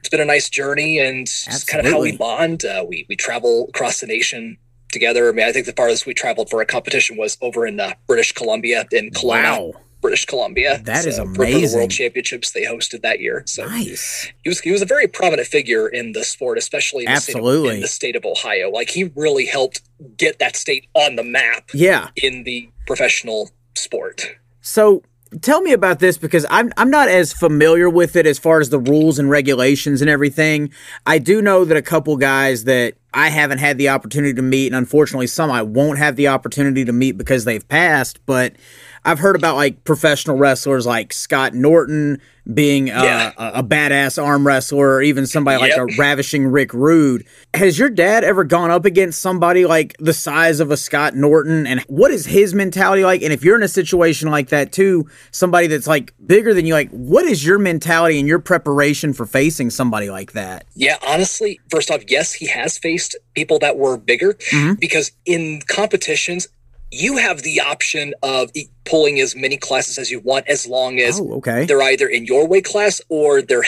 [0.00, 1.28] it's been a nice journey and
[1.66, 2.64] kind of how we bond.
[2.64, 4.56] Uh, we we travel across the nation
[4.92, 5.28] together.
[5.28, 7.92] I mean, I think the farthest we traveled for a competition was over in uh,
[8.06, 9.42] British Columbia in Kelowna.
[9.72, 9.72] Wow.
[10.00, 10.80] British Columbia.
[10.84, 11.78] That is for- For the amazing.
[11.80, 13.42] World Championships they hosted that year.
[13.46, 14.30] So Nice.
[14.44, 17.32] he was he was a very prominent figure in the sport, especially in the, state
[17.34, 17.74] of, Absolutely.
[17.74, 18.70] in the state of Ohio.
[18.70, 19.80] Like he really helped
[20.16, 22.10] get that state on the map Yeah.
[22.14, 24.36] in the professional sport.
[24.60, 25.02] So
[25.40, 28.70] tell me about this because I'm I'm not as familiar with it as far as
[28.70, 30.72] the rules and regulations and everything.
[31.06, 34.66] I do know that a couple guys that I haven't had the opportunity to meet,
[34.68, 38.54] and unfortunately some I won't have the opportunity to meet because they've passed, but
[39.04, 42.20] I've heard about like professional wrestlers like Scott Norton
[42.54, 43.32] being uh, Yeah.
[43.36, 47.26] a, a badass arm wrestler, or even somebody like a ravishing Rick Rude.
[47.52, 51.66] Has your dad ever gone up against somebody like the size of a Scott Norton?
[51.66, 53.20] And what is his mentality like?
[53.22, 56.72] And if you're in a situation like that too, somebody that's like bigger than you,
[56.72, 60.64] like what is your mentality and your preparation for facing somebody like that?
[60.74, 64.80] Yeah, honestly, first off, yes, he has faced people that were bigger Mhm.
[64.80, 66.48] because in competitions,
[66.90, 68.50] you have the option of
[68.84, 71.66] pulling as many classes as you want as long as Oh, okay.
[71.66, 73.64] they're either in your weight class or they're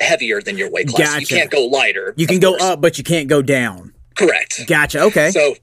[0.00, 1.20] heavier than your weight class.
[1.20, 2.14] You can't go lighter.
[2.16, 2.62] You can go course.
[2.62, 3.92] up, but you can't go down.
[4.16, 4.60] Correct.
[4.66, 5.00] Gotcha.
[5.04, 5.30] Okay.
[5.30, 5.54] So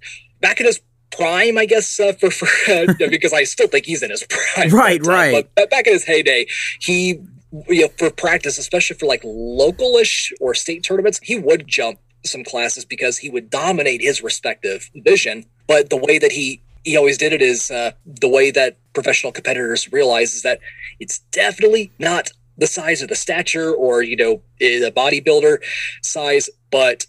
[0.41, 0.79] back in his
[1.11, 2.47] prime, I guess, uh, for, for
[3.09, 4.69] because I still think he's in his prime.
[4.69, 5.49] Right, But, uh, right.
[5.55, 6.47] But back in his heyday,
[6.79, 7.19] he
[7.67, 12.43] you know, for practice, especially for like localish or state tournaments, he would jump some
[12.43, 15.45] classes because he would dominate his respective division.
[15.67, 19.31] But the way that he he always did it is uh, the way that professional
[19.31, 20.59] competitors realize is that
[20.99, 25.59] it's definitely not the size of the stature or you know the bodybuilder
[26.01, 27.05] size, but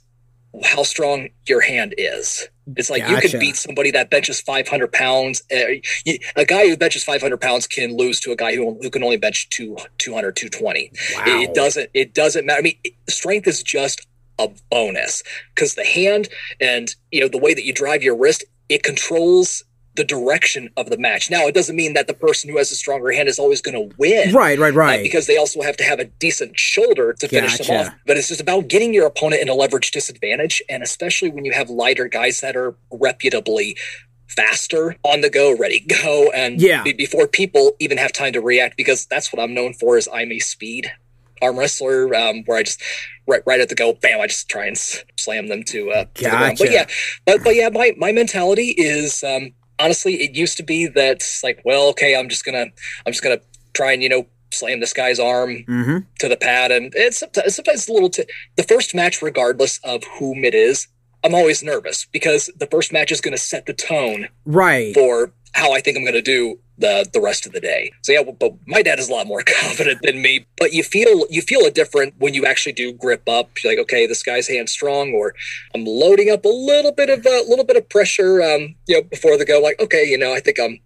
[0.65, 2.49] how strong your hand is.
[2.77, 5.43] It's like you can beat somebody that benches 500 pounds.
[5.51, 5.83] A
[6.47, 9.49] guy who benches 500 pounds can lose to a guy who, who can only bench
[9.51, 10.93] two, 200, 220.
[11.15, 11.25] Wow.
[11.27, 11.91] It, it doesn't.
[11.95, 12.61] It doesn't matter.
[12.61, 12.77] I mean,
[13.09, 14.07] strength is just
[14.39, 15.23] a bonus
[15.55, 16.29] because the hand
[16.61, 19.65] and you know the way that you drive your wrist, it controls
[19.97, 21.31] the direction of the match.
[21.31, 23.75] Now, it doesn't mean that the person who has a stronger hand is always going
[23.75, 24.33] to win.
[24.33, 25.03] Right, right, uh, right.
[25.03, 27.93] because they also have to have a decent shoulder to finish them off.
[28.07, 31.53] But it's just about getting your opponent in a leverage disadvantage, and especially when you
[31.53, 33.77] have lighter guys that are reputably
[34.29, 36.85] faster on the go, ready go, and Yeah.
[36.85, 38.77] be- before people even have time to react.
[38.77, 40.93] Because that's what I'm known for is I'm a speed
[41.43, 42.83] arm wrestler, um, where I just
[43.27, 44.77] right right at the go, bam, I just try and
[45.17, 46.59] slam them to, uh, to the ground.
[46.59, 46.87] But yeah,
[47.27, 51.61] but but yeah, my my mentality is um, honestly, it used to be that like,
[51.65, 52.67] well, okay, I'm just gonna
[53.07, 53.41] I'm just gonna
[53.73, 55.99] try and you know slam this guy's arm mm-hmm.
[56.19, 58.11] to the pad, and it's sometimes, sometimes a little.
[58.11, 58.27] T-
[58.57, 60.89] the first match, regardless of whom it is,
[61.25, 64.95] I'm always nervous because the first match is going to set the tone Right.
[64.95, 67.93] for how I think I'm going to do the the rest of the day.
[68.03, 70.47] So yeah, but my dad is a lot more confident than me.
[70.59, 73.51] But you feel you feel a different when you actually do grip up.
[73.63, 75.35] You're like, okay, this guy's hand strong, or
[75.75, 78.43] I'm loading up a little bit of a little bit of pressure.
[78.43, 80.81] Um, you know, before the go, like, okay, you know, I think I'm.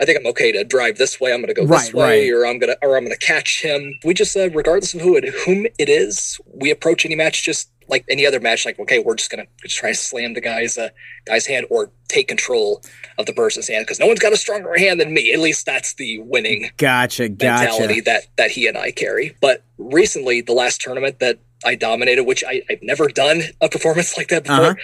[0.00, 1.32] I think I'm okay to drive this way.
[1.32, 2.32] I'm going to go this Right, way, right.
[2.36, 3.94] or I'm gonna, or I'm gonna catch him.
[4.04, 7.70] We just, uh, regardless of who it, whom it is, we approach any match just
[7.88, 8.64] like any other match.
[8.66, 10.88] Like, okay, we're just gonna just try to slam the guy's, uh,
[11.26, 12.82] guy's hand or take control
[13.18, 15.32] of the person's hand because no one's got a stronger hand than me.
[15.32, 18.02] At least that's the winning Gotcha, mentality gotcha.
[18.04, 19.36] that that he and I carry.
[19.40, 24.16] But recently, the last tournament that I dominated, which I, I've never done a performance
[24.18, 24.74] like that before, Uh-huh.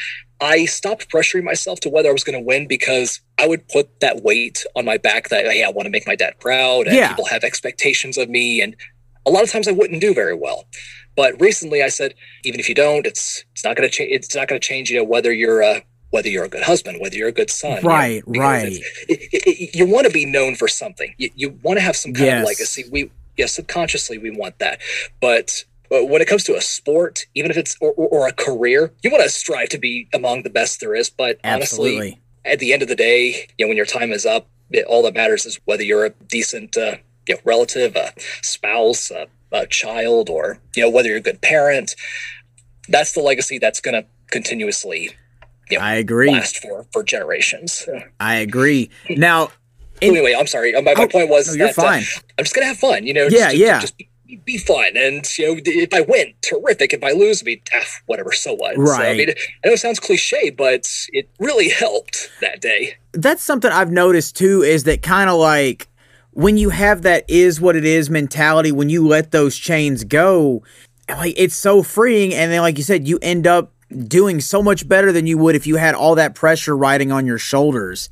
[0.43, 4.01] I stopped pressuring myself to whether I was going to win because I would put
[4.01, 6.97] that weight on my back that hey, I want to make my dad proud, and
[6.97, 7.09] Yeah.
[7.09, 8.75] people have expectations of me, and
[9.27, 10.67] a lot of times I wouldn't do very well.
[11.17, 14.11] But recently, I said, even if you don't, it's it's not going to change.
[14.13, 14.91] It's not going to change.
[14.91, 17.77] You know whether you're a whether you're a good husband, whether you're a good son,
[17.77, 18.73] you know, Right, right.
[18.73, 21.15] it, it, it- you want to be known for something.
[21.19, 22.43] You, you want to have some kind Yes.
[22.43, 22.85] of legacy.
[22.91, 24.81] We yes, subconsciously we want that,
[25.21, 25.65] but.
[25.93, 28.93] uh, When it comes to a sport, even if it's or, or, or a career,
[29.03, 31.11] you want to strive to be among the best there is.
[31.11, 34.47] But honestly, at the end of the day, you know, when your time is up,
[34.71, 36.97] it, all that matters is whether you're a decent uh,
[37.29, 41.41] you know, relative, a spouse, a, a child, or you know whether you're a good
[41.43, 41.95] parent.
[42.89, 45.11] That's the legacy that's going to continuously
[45.71, 45.85] Yeah.
[45.85, 46.31] I agree.
[46.31, 47.89] last for for generations.
[48.19, 48.91] I agree.
[49.11, 49.51] Now,
[50.01, 50.73] In- anyway, I'm sorry.
[50.73, 52.03] My, my Oh, point was no, you're that uh, fine.
[52.39, 53.07] I'm just gonna have fun.
[53.07, 53.81] You know, Yeah, just, yeah.
[53.81, 54.09] just be,
[54.45, 56.93] be fun, and you know, if I win, terrific.
[56.93, 58.33] If I lose, I mean, ah, whatever.
[58.33, 58.75] So what?
[58.77, 59.17] So, I Right.
[59.19, 59.31] mean,
[59.65, 62.95] I know it sounds cliche, but it really helped that day.
[63.13, 65.89] that's something I've noticed too is that kind of like
[66.33, 70.63] when you have that is what it is mentality, when you let those chains go,
[71.09, 72.35] like it's so freeing.
[72.35, 73.73] And then, like you said, you end up
[74.07, 77.27] doing so much better than you would if you had all that pressure riding on
[77.27, 78.09] your shoulders.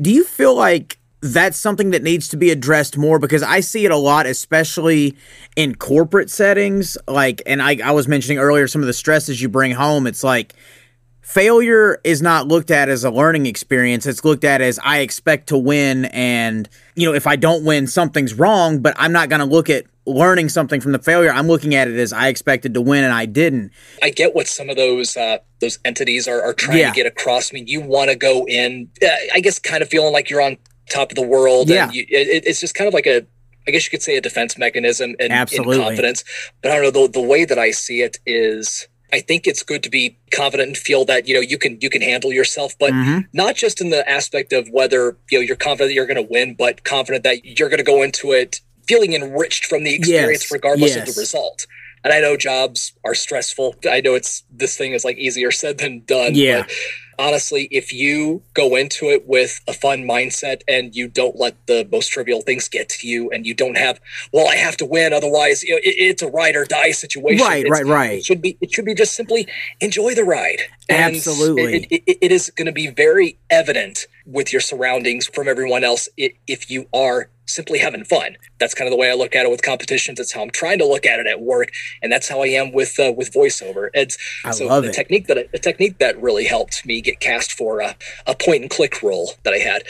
[0.00, 3.20] Do you feel like that's something that needs to be addressed more?
[3.20, 5.16] Because I see it a lot, especially
[5.54, 6.98] in corporate settings.
[7.06, 10.08] Like, and I, I was mentioning earlier some of the stresses you bring home.
[10.08, 10.54] It's like,
[11.22, 15.48] failure is not looked at as a learning experience it's looked at as i expect
[15.48, 19.38] to win and you know if i don't win something's wrong but i'm not going
[19.38, 22.74] to look at learning something from the failure i'm looking at it as i expected
[22.74, 23.70] to win and i didn't
[24.02, 26.90] I get what some of those uh, those entities are, are trying Yeah.
[26.90, 27.52] to get across.
[27.52, 30.40] I mean, you want to go in, uh, I guess, kind of feeling like you're
[30.42, 30.56] on
[30.90, 31.68] top of the world.
[31.68, 31.84] Yeah.
[31.84, 33.24] And you, it, it's just kind of like a,
[33.68, 35.78] I guess you could say a defense mechanism and in Absolutely.
[35.78, 36.24] confidence.
[36.62, 38.88] But I don't know the, the way that I see it is.
[39.12, 41.90] I think it's good to be confident and feel that you know you can you
[41.90, 43.26] can handle yourself, but Mhm.
[43.32, 46.30] not just in the aspect of whether you know you're confident that you're going to
[46.30, 50.42] win, but confident that you're going to go into it feeling enriched from the experience,
[50.44, 51.66] Yes, regardless of the result.
[52.04, 53.76] And I know jobs are stressful.
[53.88, 56.34] I know it's this thing is like easier said than done.
[56.34, 56.62] Yeah.
[56.62, 56.72] But
[57.22, 61.88] honestly, if you go into it with a fun mindset and you don't let the
[61.92, 64.00] most trivial things get to you, and you don't have,
[64.32, 67.46] well, I have to win, otherwise, you know, it, it's a ride or die situation.
[67.46, 68.18] Right, It's- right, right.
[68.18, 68.58] It should be.
[68.60, 69.46] It should be just simply
[69.80, 70.62] enjoy the ride.
[70.88, 71.86] And Absolutely.
[71.90, 76.08] it, it, it is going to be very evident with your surroundings from everyone else
[76.16, 78.36] if you are simply having fun.
[78.58, 80.20] That's kind of the way I look at it with competitions.
[80.20, 81.70] It's how I'm trying to look at it at work,
[82.02, 83.90] and that's how I am with uh, with voiceover.
[83.94, 84.94] It's I so the it.
[84.94, 88.70] technique that the technique that really helped me get cast for a, a point and
[88.70, 89.82] click role that I had.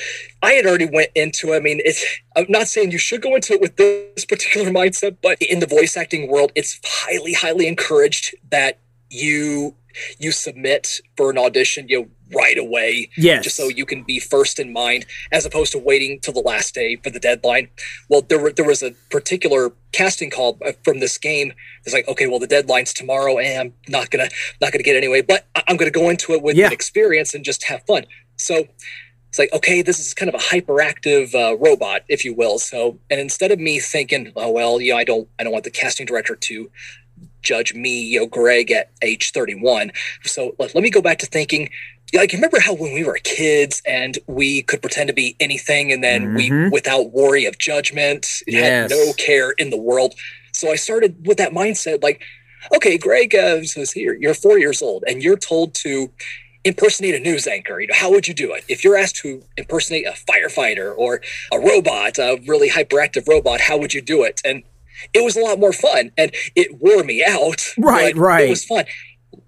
[0.42, 1.54] I had already went into.
[1.54, 2.04] I mean, it's.
[2.36, 5.66] I'm not saying you should go into it with this particular mindset, but in the
[5.66, 9.76] voice acting world, it's highly, highly encouraged that you
[10.18, 11.88] you submit for an audition.
[11.88, 13.40] You know, right away Yeah.
[13.40, 16.74] just so you can be first in mind as opposed to waiting till the last
[16.74, 17.68] day for the deadline.
[18.08, 21.52] Well there, were, there was a particular casting call uh, from this game.
[21.84, 24.28] It's like okay well the deadline's tomorrow and i'm not gonna
[24.60, 26.66] not gonna get anyway but i'm gonna go into it with Yeah.
[26.66, 28.04] an experience and just have fun.
[28.36, 28.66] So
[29.28, 32.58] it's like okay this is kind of a hyperactive uh, robot if you will.
[32.58, 35.64] So and instead of me thinking oh well you know i don't i don't want
[35.64, 36.70] the casting director to
[37.42, 39.90] judge me you know greg at age 31
[40.24, 41.68] so let, let me go back to thinking
[42.14, 46.02] like remember how when we were kids and we could pretend to be anything and
[46.04, 46.70] then we Mhm.
[46.72, 48.90] without worry of judgment Yes.
[48.90, 50.14] had no care in the world
[50.52, 52.20] so i started with that mindset like
[52.74, 56.12] okay greg uh, says here you're four years old and you're told to
[56.64, 59.42] impersonate a news anchor you know how would you do it if you're asked to
[59.56, 61.20] impersonate a firefighter or
[61.52, 64.62] a robot a really hyperactive robot how would you do it and
[65.14, 68.44] it was a lot more fun and it wore me out Right, right.
[68.46, 68.84] it was fun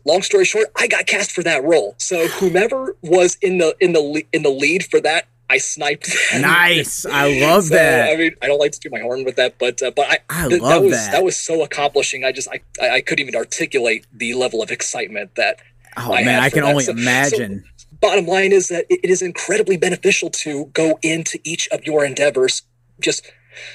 [0.07, 3.93] long story short i got cast for that role so whomever was in the in
[3.93, 6.43] the in the lead for that i sniped them.
[6.43, 7.05] Nice.
[7.07, 8.13] I love So, that.
[8.13, 10.19] i mean i don't like to do my horn with that but uh, but i,
[10.31, 11.13] I th- love that was that.
[11.13, 14.71] that was so accomplishing i just I, I i couldn't even articulate the level of
[14.71, 15.61] excitement that
[15.97, 16.71] Oh I man, I can that.
[16.71, 17.63] only So- imagine.
[18.01, 22.05] bottom line is that it it is incredibly beneficial to go into each of your
[22.05, 22.63] endeavors
[23.01, 23.31] just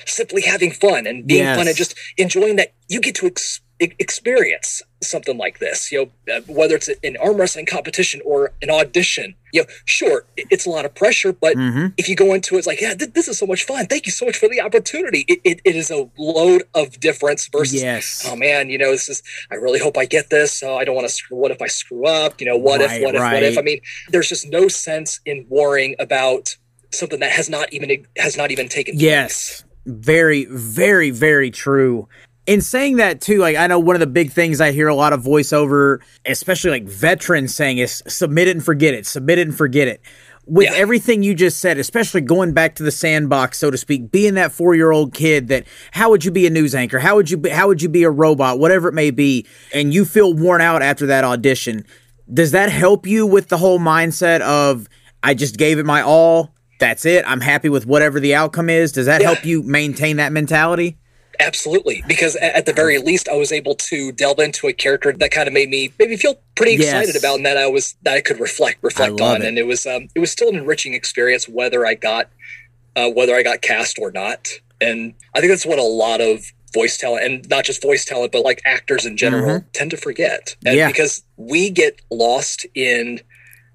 [0.06, 1.58] simply having fun and being Yes.
[1.58, 6.12] fun and just enjoying that you get to ex- e- experience something like this you
[6.28, 10.66] know uh, whether it's an arm wrestling competition or an audition you know sure it's
[10.66, 13.14] a lot of pressure but hmm if you go into it, it's like, yeah, th-
[13.14, 13.86] this is so much fun.
[13.88, 15.26] Thank you so much for the opportunity.
[15.28, 18.26] It, it, it is a load of difference versus, Yes.
[18.28, 20.54] oh man, you know, this is, I really hope I get this.
[20.54, 22.40] So I don't want to screw, what if I screw up?
[22.40, 23.58] You know, what Right, if, what if, what if?
[23.58, 26.56] I mean, there's just no sense in worrying about
[26.92, 29.04] something that has not even, has not even taken place.
[29.04, 29.64] Yes.
[29.86, 32.08] Very, very, very true.
[32.50, 34.96] In saying that too, like I know one of the big things I hear a
[34.96, 39.48] lot of voiceover, especially like veterans saying is submit it and forget it, submit it
[39.48, 40.02] and forget it.
[40.48, 40.78] With Yeah.
[40.78, 44.52] everything you just said, especially going back to the sandbox, so to speak, being that
[44.52, 46.98] four-year-old kid that how would you be a news anchor?
[46.98, 48.58] How would you be, how would you be a robot?
[48.58, 51.86] Whatever it may be, and you feel worn out after that audition.
[52.34, 54.88] Does that help you with the whole mindset of
[55.22, 56.56] I just gave it my all?
[56.80, 57.26] That's it.
[57.28, 58.92] I'm happy with whatever the outcome is.
[58.92, 59.28] Does that Yeah.
[59.34, 60.98] help you maintain that mentality?
[61.40, 65.32] Absolutely, because at the very least, I was able to delve into a character that
[65.32, 66.84] kind of made me made me feel pretty Yes.
[66.94, 69.48] excited about, and that I was that I could reflect reflect on, it.
[69.48, 72.30] and it was um it was still an enriching experience whether I got
[72.96, 74.48] uh, whether I got cast or not,
[74.82, 78.32] and I think that's what a lot of voice talent and not just voice talent
[78.32, 80.78] but like actors in general tend to forget, and Mm-hmm.
[80.78, 80.88] Yeah.
[80.88, 83.22] because we get lost in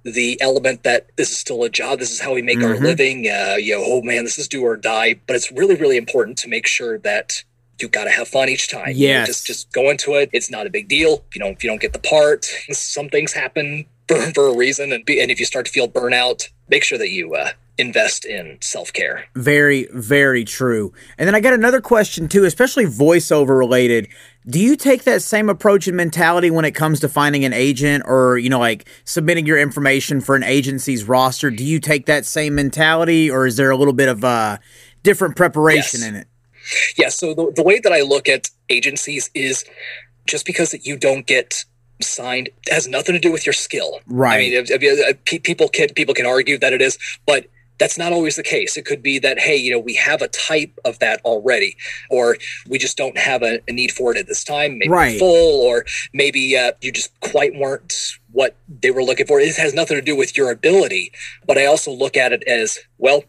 [0.05, 2.83] the element that this is still a job this is how we make our Mhm.
[2.83, 5.97] living uh you know oh man this is do or die but it's really really
[5.97, 7.43] important to make sure that
[7.81, 10.51] you got to have fun each time You know, just just go into it it's
[10.51, 13.33] not a big deal if you don't if you don't get the part some things
[13.33, 16.85] happen for, for a reason and be, and if you start to feel burnout make
[16.85, 20.93] sure that you uh invest in self-care Very, very true.
[21.19, 24.07] And then I got another question too, especially voiceover related.
[24.47, 28.05] Do you take that same approach and mentality when it comes to finding an agent
[28.07, 31.51] or, you know, like submitting your information for an agency's roster?
[31.51, 34.59] Do you take that same mentality or is there a little bit of uh
[35.03, 36.09] different preparation Yes.
[36.09, 36.29] in it?
[36.97, 37.09] Yeah.
[37.09, 39.65] So the, the way that I look at agencies is
[40.27, 41.65] just because you don't get
[42.03, 44.01] signed has nothing to do with your skill.
[44.07, 44.35] Right.
[44.35, 47.47] I mean, if, if, pe- people can people can argue that it is, but
[47.79, 48.77] that's not always the case.
[48.77, 51.77] It could be that hey, you know, we have a type of that already,
[52.11, 52.37] or
[52.69, 54.79] we just don't have a, a need for it at this time.
[54.79, 55.19] Maybe Right.
[55.19, 57.93] full, or maybe uh, you just quite weren't
[58.33, 59.41] what they were looking for.
[59.41, 61.13] It has nothing to do with your ability.
[61.47, 63.25] But I also look at it as well.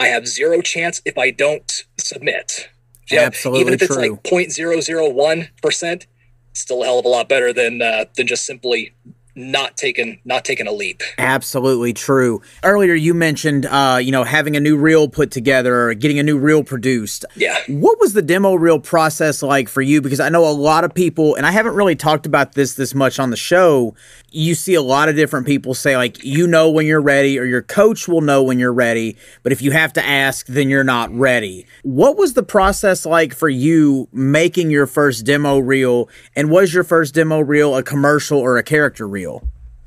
[0.00, 2.68] I have zero chance if I don't submit.
[3.10, 4.12] You know, Absolutely even if it's true.
[4.12, 6.06] like 0.001 percent,
[6.54, 8.94] still a hell of a lot better than uh, than just simply
[9.34, 11.02] not taking not taking a leap.
[11.18, 12.42] Absolutely true.
[12.62, 16.22] Earlier you mentioned uh, you know, having a new reel put together or getting a
[16.22, 17.24] new reel produced.
[17.36, 17.58] Yeah.
[17.68, 20.00] What was the demo reel process like for you?
[20.00, 22.94] Because I know a lot of people, and I haven't really talked about this this
[22.94, 23.94] much on the show.
[24.30, 27.44] You see a lot of different people say, like, you know when you're ready, or
[27.44, 29.16] your coach will know when you're ready.
[29.42, 31.66] But if you have to ask, then you're not ready.
[31.82, 36.08] What was the process like for you making your first demo reel?
[36.36, 39.19] And was your first demo reel a commercial or a character reel?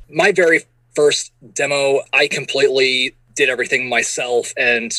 [0.10, 0.62] My very
[0.96, 4.94] first demo, I completely did everything myself and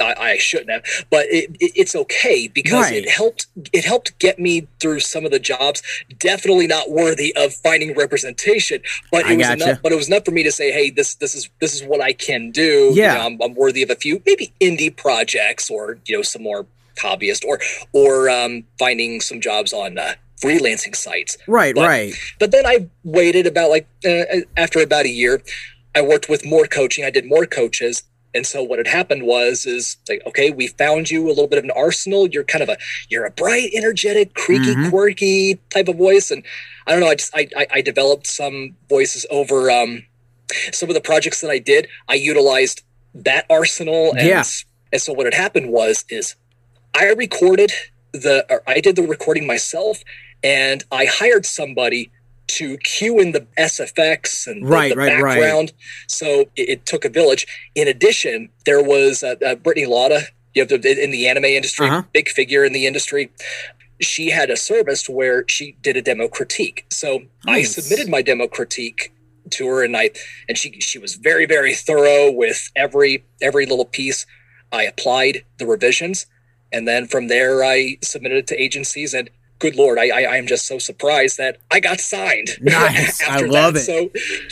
[0.00, 3.04] I, I shouldn't have, but it, it, it's okay because Right.
[3.04, 3.48] it helped.
[3.72, 5.82] It helped get me through some of the jobs.
[6.18, 8.80] Definitely not worthy of finding representation,
[9.12, 9.62] but I it was gotcha.
[9.64, 9.82] enough.
[9.82, 12.00] But it was enough for me to say, "Hey, this this is this is what
[12.00, 12.92] I can do.
[12.94, 13.14] You Yeah.
[13.14, 16.64] know, I'm, I'm worthy of a few maybe indie projects or you know some more
[16.96, 17.58] hobbyist or
[17.92, 22.14] or um, finding some jobs on uh, freelancing sites." Right, But- right.
[22.38, 24.24] But then I waited about like uh,
[24.56, 25.42] after about a year,
[25.94, 27.04] I worked with more coaching.
[27.04, 28.02] I did more coaches.
[28.32, 31.58] And so what had happened was is like, okay, we found you a little bit
[31.58, 32.28] of an arsenal.
[32.28, 32.76] You're kind of a
[33.08, 34.88] you're a bright, energetic, creaky, Mhm.
[34.90, 36.30] quirky type of voice.
[36.30, 36.44] And
[36.86, 40.04] I don't know, I just I I, I developed some voices over um
[40.72, 41.88] some of the projects that I did.
[42.08, 42.82] I utilized
[43.14, 44.44] that arsenal and Yeah.
[44.92, 46.36] and so what had happened was is
[46.94, 47.72] I recorded
[48.12, 50.04] the or I did the recording myself
[50.42, 52.10] and I hired somebody
[52.48, 55.40] to cue in the SFX and the, Right, the right, right.
[55.40, 55.72] background.
[56.08, 57.46] So it, it took a village.
[57.74, 60.22] In addition, there was uh, uh, Brittany Lauda,
[60.54, 62.02] you have to, in the anime industry, Uh-huh.
[62.12, 63.30] big figure in the industry.
[64.00, 66.86] She had a service where she did a demo critique.
[66.90, 69.12] So I submitted my demo critique
[69.50, 70.10] to her, and I
[70.48, 74.24] and she she was very very thorough with every every little piece.
[74.72, 76.26] I applied the revisions,
[76.72, 79.12] and then from there I submitted it to agencies.
[79.12, 79.28] And
[79.60, 82.48] good lord, I I, I am just so surprised that I got signed.
[82.60, 83.22] Nice.
[83.22, 83.80] I love that.
[83.80, 83.84] it.
[83.90, 83.96] So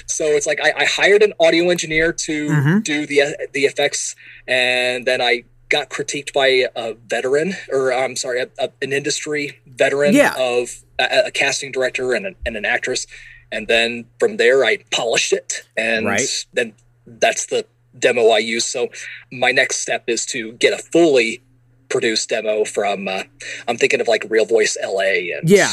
[0.06, 2.84] so it's like I, I hired an audio engineer to Mhm.
[2.84, 3.18] do the
[3.52, 4.14] the effects,
[4.46, 9.58] and then I got critiqued by a veteran, or I'm sorry, a, a- an industry
[9.66, 10.34] veteran Yeah.
[10.38, 13.06] of a, a casting director and an, and an actress.
[13.52, 16.46] And then from there, I polished it, and Right.
[16.54, 16.72] then
[17.06, 17.66] that's the
[17.98, 18.64] demo I use.
[18.64, 18.88] So
[19.32, 21.42] my next step is to get a fully
[21.88, 23.08] produced demo from.
[23.08, 23.22] Uh,
[23.66, 25.72] I'm thinking of like Real Voice LA and Yeah.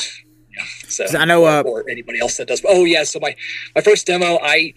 [0.87, 2.61] So So I know, uh, or, or anybody else that does.
[2.67, 3.35] Oh yeah, so my
[3.75, 4.73] my first demo, I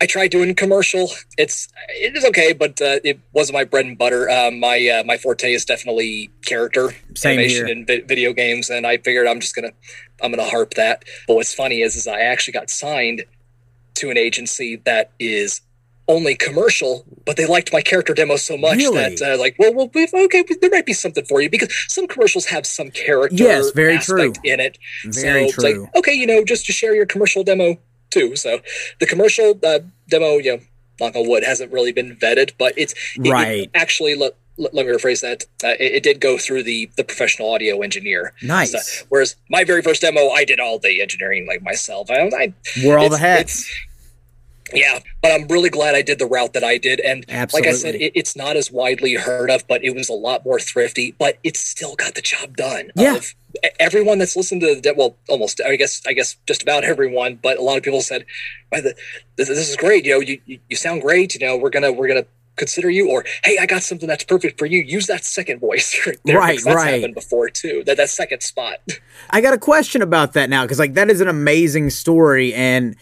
[0.00, 1.10] I tried doing commercial.
[1.36, 4.30] It's it is okay, but uh, it wasn't my bread and butter.
[4.30, 7.76] Um, my uh, my forte is definitely character Same animation here.
[7.76, 9.72] in vi- video games, and I figured I'm just gonna
[10.22, 11.04] I'm gonna harp that.
[11.28, 13.24] But what's funny is is I actually got signed
[13.94, 15.60] to an agency that is
[16.06, 19.14] only commercial, but they liked my character demo so much Really?
[19.16, 22.06] that uh, like, well, well, we've, okay, there might be something for you because some
[22.06, 24.50] commercials have some character Yes, very aspect true.
[24.52, 24.78] in it.
[25.04, 25.88] Very so it's like, true.
[25.96, 27.78] okay, you know, just to share your commercial demo
[28.10, 28.36] too.
[28.36, 28.60] So
[29.00, 29.78] the commercial uh,
[30.08, 30.62] demo, you know,
[31.00, 33.70] knock on wood, hasn't really been vetted, but it's it- it Right.
[33.74, 35.44] actually, let, let, me rephrase that.
[35.64, 38.32] Uh, it, it did go through the the professional audio engineer.
[38.42, 38.72] Nice.
[38.72, 42.10] So- whereas my very first demo, I did all the engineering like myself.
[42.10, 42.52] I, I
[42.84, 43.68] Wear all the hats.
[44.74, 47.00] Yeah, but I'm really glad I did the route that I did.
[47.00, 50.14] And like I said, it, it's not as widely heard of, but it was a
[50.14, 51.14] lot more thrifty.
[51.18, 52.90] But it still got the job done.
[52.96, 53.16] Yeah.
[53.16, 53.34] Of
[53.78, 57.58] everyone that's listened to the well, almost I guess I guess just about everyone, but
[57.58, 58.24] a lot of people said,
[58.72, 58.94] "This,
[59.36, 60.04] this is great.
[60.04, 61.34] You know, you, you you sound great.
[61.34, 64.60] You know, we're gonna we're gonna." Consider you, or hey, I got something that's perfect
[64.60, 64.80] for you.
[64.80, 66.38] Use that second voice right there.
[66.38, 66.94] Right, that's right.
[66.94, 67.82] happened before too.
[67.84, 68.76] That that second spot.
[69.30, 72.94] I got a question about that now because like that is an amazing story and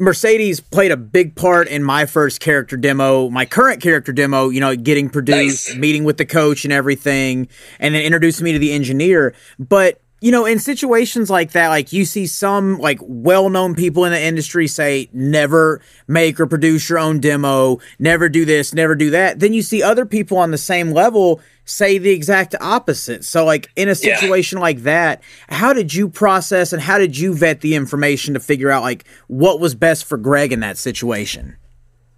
[0.00, 4.60] Mercedes played a big part in my first character demo, my current character demo, you
[4.60, 5.76] know, getting produced, Nice.
[5.76, 7.48] meeting with the coach and everything,
[7.80, 9.34] and then introduced me to the engineer.
[9.58, 14.12] But, you know, in situations like that, like you see some like well-known people in
[14.12, 19.10] the industry say never make or produce your own demo, never do this, never do
[19.10, 19.38] that.
[19.38, 23.24] Then you see other people on the same level say the exact opposite.
[23.24, 24.16] So like in a Yeah.
[24.18, 28.40] situation like that, how did you process and how did you vet the information to
[28.40, 31.56] figure out like what was best for Greg in that situation?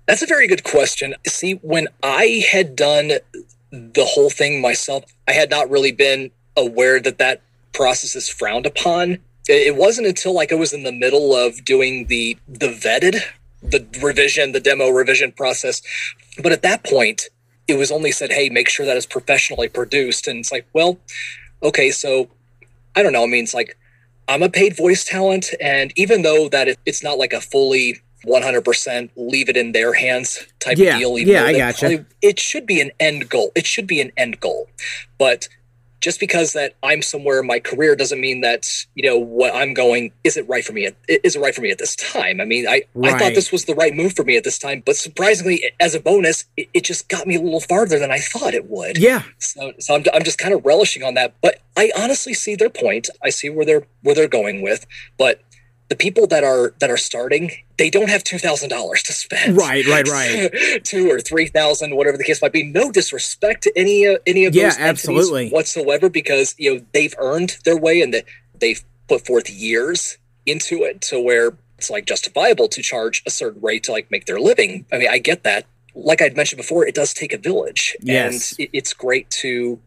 [0.06, 1.14] That's a very good question.
[1.26, 3.12] See, when I had done
[3.70, 7.42] the whole thing myself, I had not really been aware that that
[7.72, 9.18] process is frowned upon.
[9.48, 13.20] It wasn't until like I was in the middle of doing the the vetted,
[13.62, 15.82] the revision, the demo revision process.
[16.42, 17.28] But at that point,
[17.66, 20.98] it was only said, "Hey, make sure that it's professionally produced." And it's like, well,
[21.62, 22.28] okay, so
[22.94, 23.24] I don't know.
[23.24, 23.76] I mean, it's like
[24.28, 28.00] I'm a paid voice talent, and even though that it, it's not like a fully
[28.26, 31.78] 100% leave it in their hands type Yeah, of deal, even yeah, I gotcha.
[31.88, 33.50] probably- it should be an end goal.
[33.54, 34.68] It should be an end goal,
[35.18, 35.48] but
[36.00, 39.74] just because that I'm somewhere in my career doesn't mean that you know what I'm
[39.74, 40.86] going isn't right for me.
[40.86, 42.40] At, isn't right for me at this time.
[42.40, 44.82] I mean, I I thought this was the right move for me at this time,
[44.84, 48.18] but surprisingly, as a bonus, it, it just got me a little farther than I
[48.18, 48.98] thought it would.
[48.98, 49.22] Yeah.
[49.38, 51.34] So, so I'm, I'm just kind of relishing on that.
[51.42, 53.08] But I honestly see their point.
[53.22, 54.86] I see where they're where they're going with.
[55.18, 55.42] But
[55.90, 59.56] the people that are that are starting, they don't have two thousand dollars to spend.
[59.56, 60.82] Right, right, right.
[60.84, 62.62] Two or three thousand, whatever the case might be.
[62.64, 65.50] No disrespect to any uh, any of Yeah, those absolutely.
[65.50, 68.24] whatsoever, because you know they've earned their way and that
[68.58, 70.16] they've put forth years
[70.46, 74.26] into it to where it's like justifiable to charge a certain rate to like make
[74.26, 74.86] their living.
[74.92, 75.66] I mean, I get that.
[75.94, 77.96] like I'd mentioned before, it does take a village.
[78.00, 78.52] Yes.
[78.52, 79.80] And it, it's great to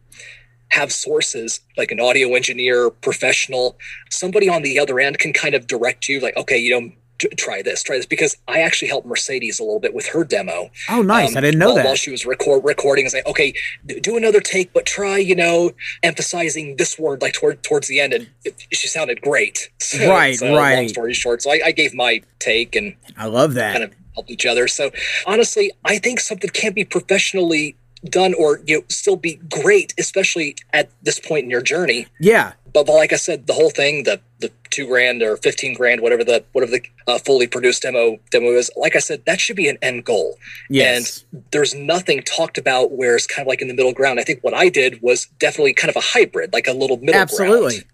[0.74, 3.78] have sources like an audio engineer, professional,
[4.10, 6.92] somebody on the other end can kind of direct you, like, okay, you know,
[7.38, 10.72] try this, try this, because I actually helped Mercedes a little bit with her demo.
[10.90, 11.32] Oh, nice.
[11.32, 11.86] Um, I didn't know while, that.
[11.86, 13.54] While she was record, recording, and say, okay,
[13.86, 15.72] d- do another take, but try, you know,
[16.02, 19.70] emphasizing this word like toward towards the end, and it, she sounded great.
[19.84, 23.54] So, Right, so, Long story short, so I, I gave my take and I love
[23.54, 23.74] that.
[23.74, 24.68] kind of helped each other.
[24.68, 24.90] So
[25.28, 27.76] honestly, I think something can't be professionally
[28.10, 32.08] done or you know still be great, especially at this point in your journey.
[32.20, 32.54] yeah.
[32.74, 36.02] But, but like I said, the whole thing, the the two grand or fifteen grand,
[36.02, 39.56] whatever the whatever the uh, fully produced demo demo is, like I said, that should
[39.56, 40.38] be an end goal.
[40.70, 41.24] Yes.
[41.32, 44.20] And there's nothing talked about where it's kind of like in the middle ground.
[44.20, 47.22] I think what I did was definitely kind of a hybrid, like a little middle
[47.22, 47.76] Absolutely.
[47.76, 47.86] ground.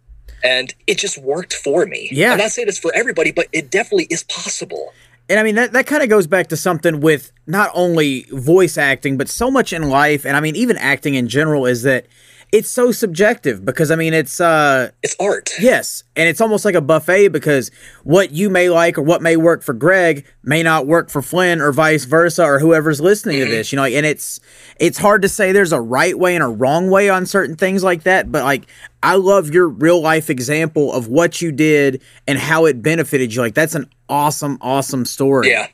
[0.42, 2.08] And it just worked for me.
[2.14, 2.32] Yeah.
[2.32, 4.94] I'm not saying it's for everybody, but it definitely is possible.
[5.30, 8.78] And I mean that that kind of goes back to something with not only voice
[8.78, 12.08] acting but so much in life and I mean even acting in general is that
[12.52, 15.52] it's so subjective because I mean it's uh It's art.
[15.60, 17.70] yes and it's almost like a buffet because
[18.04, 21.62] what you may like or what may work for Greg may not work for Flynn
[21.62, 24.40] or vice versa or whoever's listening to this you know and it's
[24.80, 27.84] it's hard to say there's a right way and a wrong way on certain things
[27.84, 28.66] like that but like
[29.02, 33.42] I love your real life example of what you did and how it benefited you
[33.42, 35.68] like that's an awesome awesome story Yeah.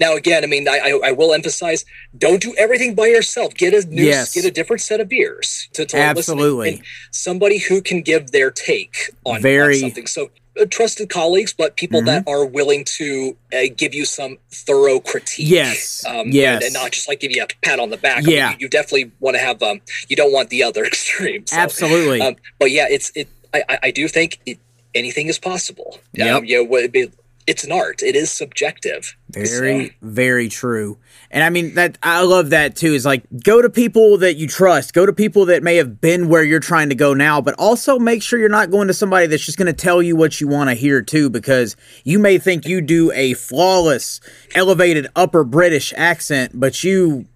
[0.00, 1.84] Now again, I mean, I, I, will emphasize:
[2.18, 3.54] don't do everything by yourself.
[3.54, 4.34] Get a new, Yes.
[4.34, 6.82] get a different set of ears to, to Absolutely.
[7.12, 9.80] somebody who can give their take on, on Very- Mm-hmm.
[9.80, 10.06] something.
[10.06, 10.30] So.
[10.60, 15.48] Uh, trusted colleagues, but people that are willing to uh, give you some thorough critique.
[15.48, 16.04] Yes.
[16.06, 16.56] um, Yes.
[16.56, 18.18] and, and not just like give you a pat on the back.
[18.18, 18.50] I mean, Yeah.
[18.52, 19.62] you, you definitely want to have.
[19.62, 21.46] Um, you don't want the other extreme.
[21.46, 22.20] So, Absolutely.
[22.20, 23.28] Um, but yeah, it's it.
[23.54, 24.58] I, I- do think it,
[24.94, 25.98] anything is possible.
[26.12, 27.14] Yeah, Um, you know, what- it-
[27.46, 28.02] it's an art.
[28.02, 29.16] It is subjective.
[29.30, 30.98] Very, So- very true.
[31.32, 32.94] And I mean that I love that too.
[32.94, 36.28] Is like go to people that you trust, go to people that may have been
[36.28, 39.26] where you're trying to go now, but also make sure you're not going to somebody
[39.26, 42.38] that's just going to tell you what you want to hear too, because you may
[42.38, 44.20] think you do a flawless,
[44.54, 47.26] elevated upper British accent, but you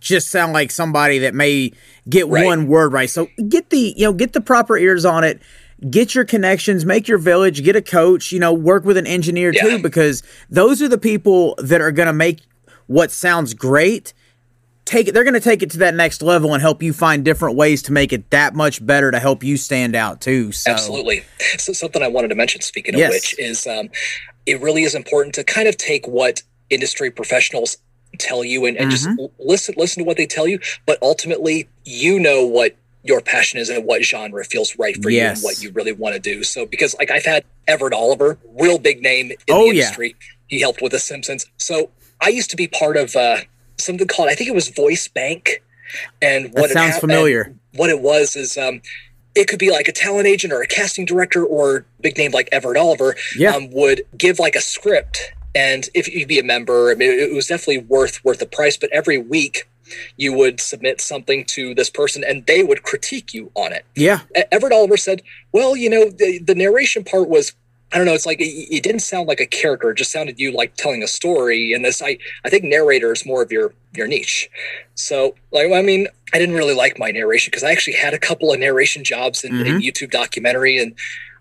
[0.00, 1.72] just sound like somebody that may
[2.08, 2.46] get Right.
[2.46, 3.10] one word right.
[3.10, 5.40] So get the you know get the proper ears on it.
[5.90, 9.52] Get your connections, make your village, get a coach, you know, work with an engineer
[9.54, 9.62] Yeah.
[9.62, 12.40] too, because those are the people that are going to make
[12.86, 14.12] what sounds great
[14.84, 15.12] take it.
[15.12, 17.82] They're going to take it to that next level and help you find different ways
[17.82, 20.50] to make it that much better to help you stand out too.
[20.50, 21.24] So Absolutely.
[21.58, 23.12] So something I wanted to mention, speaking of Yes.
[23.12, 23.90] which, is um,
[24.46, 27.76] it really is important to kind of take what industry professionals
[28.18, 29.20] tell you and, and just Mm-hmm.
[29.20, 30.58] l- listen listen to what they tell you.
[30.86, 32.74] But ultimately, you know what
[33.04, 36.14] your passion is and what genre feels right for you and what you really want
[36.14, 36.42] to do.
[36.42, 39.82] So because like I've had Everett Oliver, real big name in Oh, the yeah.
[39.84, 40.16] industry.
[40.48, 41.46] He helped with The Simpsons.
[41.58, 41.90] So
[42.20, 43.38] I used to be part of uh,
[43.78, 45.62] something called I think it was Voice Bank.
[46.20, 47.54] And what sounds hap- familiar.
[47.74, 48.82] What it was is um,
[49.34, 52.48] it could be like a talent agent or a casting director or big name like
[52.52, 53.54] Everett Oliver Yeah.
[53.54, 55.32] um, would give like a script.
[55.54, 58.76] And if you'd be a member, I mean, it was definitely worth worth the price.
[58.76, 59.68] But every week,
[60.16, 63.84] you would submit something to this person, and they would critique you on it.
[63.94, 64.20] yeah,
[64.52, 65.22] Everett Oliver said,
[65.52, 67.52] "Well, you know, the, the narration part was."
[67.90, 68.12] I don't know.
[68.12, 71.02] It's like it, it didn't sound like a character; it just sounded you like telling
[71.02, 71.72] a story.
[71.72, 74.50] And this, I, I think, narrator is more of your your niche.
[74.94, 78.18] So, like, I mean, I didn't really like my narration because I actually had a
[78.18, 79.78] couple of narration jobs in, in mm-hmm.
[79.78, 80.94] YouTube documentary, and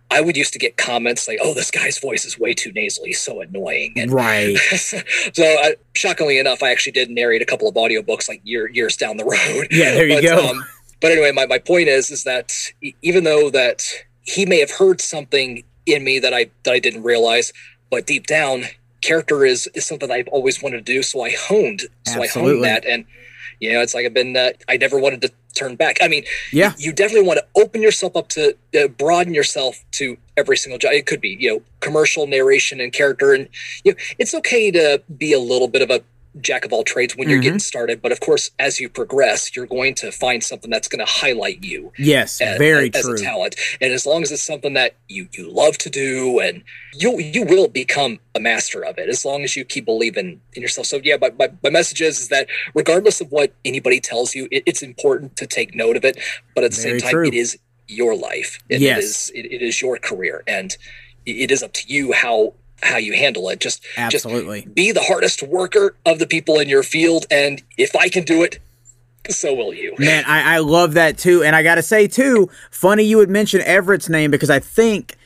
[0.10, 3.14] I would used to get comments like, "Oh, this guy's voice is way too nasally,
[3.14, 4.58] so annoying." And right.
[4.76, 8.96] so, I, shockingly enough, I actually did narrate a couple of audiobooks like year, years
[8.96, 9.68] down the road.
[9.70, 10.50] Yeah, there you but, go.
[10.50, 10.66] Um,
[11.02, 12.54] but anyway, my, my point is is that
[13.02, 13.84] even though that
[14.22, 17.52] he may have heard something in me that I that I didn't realize,
[17.90, 18.64] but deep down,
[19.02, 21.04] character is is something I've always wanted to do.
[21.04, 23.06] So I honed, so I honed that, and
[23.60, 24.36] you know, it's like I've been.
[24.36, 25.98] Uh, I never wanted to turn back.
[26.02, 26.74] I mean, Yeah.
[26.78, 30.92] you definitely want to open yourself up to uh, broaden yourself to every single job.
[30.94, 33.48] It could be, you know, commercial narration and character, and
[33.84, 36.02] you know, it's okay to be a little bit of a
[36.42, 37.44] jack of all trades when you're Mhm.
[37.44, 38.02] getting started.
[38.02, 41.64] But of course, as you progress, you're going to find something that's going to highlight
[41.64, 43.16] you Yes, as, very as true.
[43.16, 43.56] a talent.
[43.82, 46.64] And as long as it's something that you you love to do, and
[46.94, 50.62] you you will become a master of it as long as you keep believing in
[50.62, 50.88] yourself.
[50.88, 54.48] So yeah, my, my, my message is, is that regardless of what anybody tells you,
[54.52, 56.18] it, it's important to take note of it.
[56.56, 57.28] But at the Very same time, true.
[57.28, 57.58] it is
[57.88, 58.60] your life.
[58.70, 58.98] It, Yes.
[58.98, 60.76] it is it, it is your career, and
[61.26, 63.60] it is up to you how how you handle it.
[63.60, 64.62] Just Absolutely.
[64.62, 68.24] just be the hardest worker of the people in your field, and if I can
[68.24, 68.60] do it,
[69.30, 69.94] so will you.
[70.00, 71.44] Man, I, I love that too.
[71.44, 75.18] And I got to say, too, funny you would mention Everett's name because I think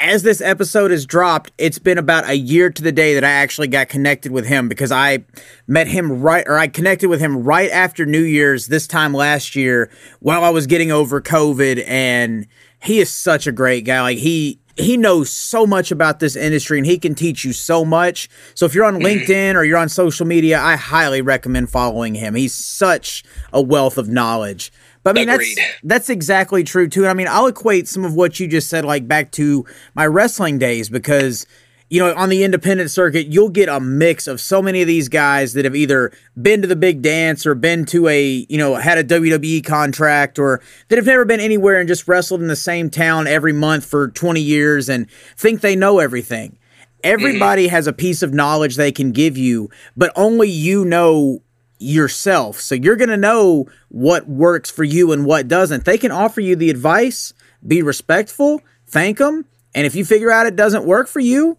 [0.00, 3.30] as this episode is dropped, it's been about a year to the day that I
[3.30, 5.24] actually got connected with him because I
[5.66, 9.56] met him right, or I connected with him right after New Year's this time last
[9.56, 11.84] year while I was getting over COVID.
[11.86, 12.46] And
[12.82, 14.00] he is such a great guy.
[14.00, 17.84] Like, he, he knows so much about this industry and he can teach you so
[17.84, 18.28] much.
[18.54, 19.06] So if you're on mm-hmm.
[19.06, 22.34] LinkedIn or you're on social media, I highly recommend following him.
[22.34, 24.72] He's such a wealth of knowledge.
[25.02, 25.56] But I mean, Agreed.
[25.56, 27.02] that's that's exactly true too.
[27.02, 29.64] And I mean, I'll equate some of what you just said like back to
[29.94, 31.46] my wrestling days because
[31.90, 35.08] you know, on the independent circuit, you'll get a mix of so many of these
[35.08, 38.74] guys that have either been to the big dance or been to a, you know,
[38.74, 42.56] had a WWE contract or that have never been anywhere and just wrestled in the
[42.56, 46.58] same town every month for 20 years and think they know everything.
[47.02, 47.74] Everybody mm-hmm.
[47.74, 51.42] has a piece of knowledge they can give you, but only you know
[51.78, 52.60] yourself.
[52.60, 55.84] So you're going to know what works for you and what doesn't.
[55.84, 57.32] They can offer you the advice,
[57.66, 61.56] be respectful, thank them, and if you figure out it doesn't work for you,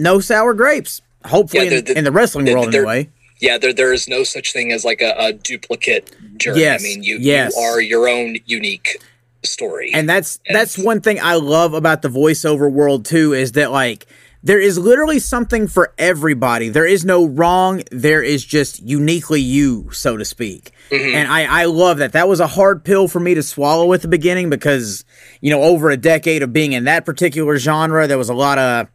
[0.00, 1.00] no sour grapes.
[1.24, 3.08] Hopefully, Yeah, in, they're- in the wrestling they're- world, anyway.
[3.40, 6.60] Yeah, there there is no such thing as like a, a duplicate journey.
[6.60, 7.54] Yes, I mean, you yes.
[7.56, 8.98] you are your own unique
[9.42, 9.90] story.
[9.94, 13.70] And that's And- that's one thing I love about the voiceover world too is that
[13.72, 14.06] like
[14.42, 16.68] there is literally something for everybody.
[16.70, 17.82] There is no wrong.
[17.90, 20.72] There is just uniquely you, so to speak.
[20.90, 21.14] Mm-hmm.
[21.14, 22.12] And I, I love that.
[22.12, 25.04] That was a hard pill for me to swallow at the beginning because,
[25.42, 28.58] you know, over a decade of being in that particular genre, there was a lot
[28.58, 28.88] of,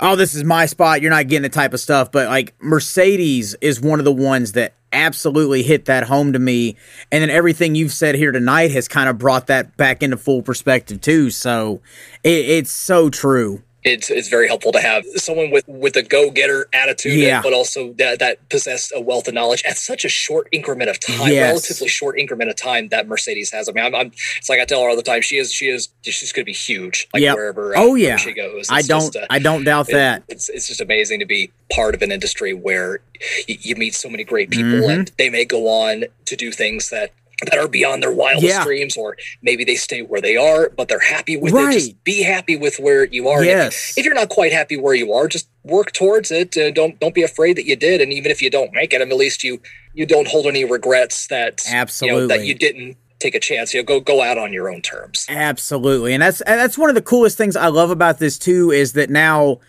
[0.00, 1.02] oh, this is my spot.
[1.02, 2.10] You're not getting the type of stuff.
[2.10, 6.76] But like Mercedes is one of the ones that absolutely hit that home to me.
[7.12, 10.42] And then everything you've said here tonight has kind of brought that back into full
[10.42, 11.30] perspective too.
[11.30, 11.80] So
[12.24, 13.62] it, it's so true.
[13.82, 17.40] It's it's very helpful to have someone with with a go getter attitude, Yeah.
[17.42, 21.00] but also that that possess a wealth of knowledge at such a short increment of
[21.00, 21.48] time, Yes.
[21.48, 23.68] relatively short increment of time that Mercedes has.
[23.68, 25.68] I mean, I'm, I'm it's like I tell her all the time, she is she
[25.68, 27.36] is she's going to be huge, like Yep.
[27.36, 28.16] wherever uh, Oh wherever yeah.
[28.16, 28.66] she goes.
[28.70, 30.24] I don't I don't doubt it- that.
[30.28, 33.00] it's it's just amazing to be part of an industry where
[33.48, 34.92] y- you meet so many great people Mhm.
[34.92, 37.12] and they may go on to do things that
[37.46, 38.64] that are beyond their wildest Yeah.
[38.64, 41.70] dreams or maybe they stay where they are but they're happy with Right.
[41.74, 43.94] it just be happy with where you are And if- Yes.
[43.96, 47.14] if, you're not quite happy where you are just work towards it uh, don't don't
[47.14, 49.18] be afraid that you did and even if you don't make it I mean, at
[49.18, 49.60] least you
[49.94, 52.26] you don't hold any regrets that you know, Absolutely.
[52.28, 55.26] that you didn't take a chance you know, go go out on your own terms
[55.28, 56.12] Absolutely.
[56.14, 58.92] And that's and that's one of the coolest things I love about this too is
[58.94, 59.60] that now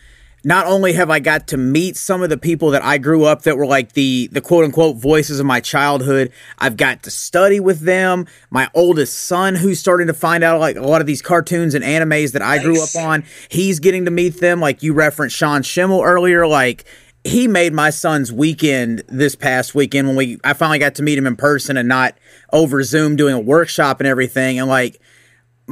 [0.44, 3.44] not only have I got to meet some of the people that I grew up
[3.44, 7.60] that were like the the quote unquote voices of my childhood, I've got to study
[7.60, 8.26] with them.
[8.50, 11.84] My oldest son who's starting to find out like a lot of these cartoons and
[11.84, 14.60] animes that I grew up on, he's getting to meet them.
[14.60, 16.86] Like you referenced Sean Schemmel earlier like
[17.24, 21.18] he made my son's weekend this past weekend when we I finally got to meet
[21.18, 22.16] him in person and not
[22.52, 24.60] over Zoom doing a workshop and everything.
[24.60, 25.00] And like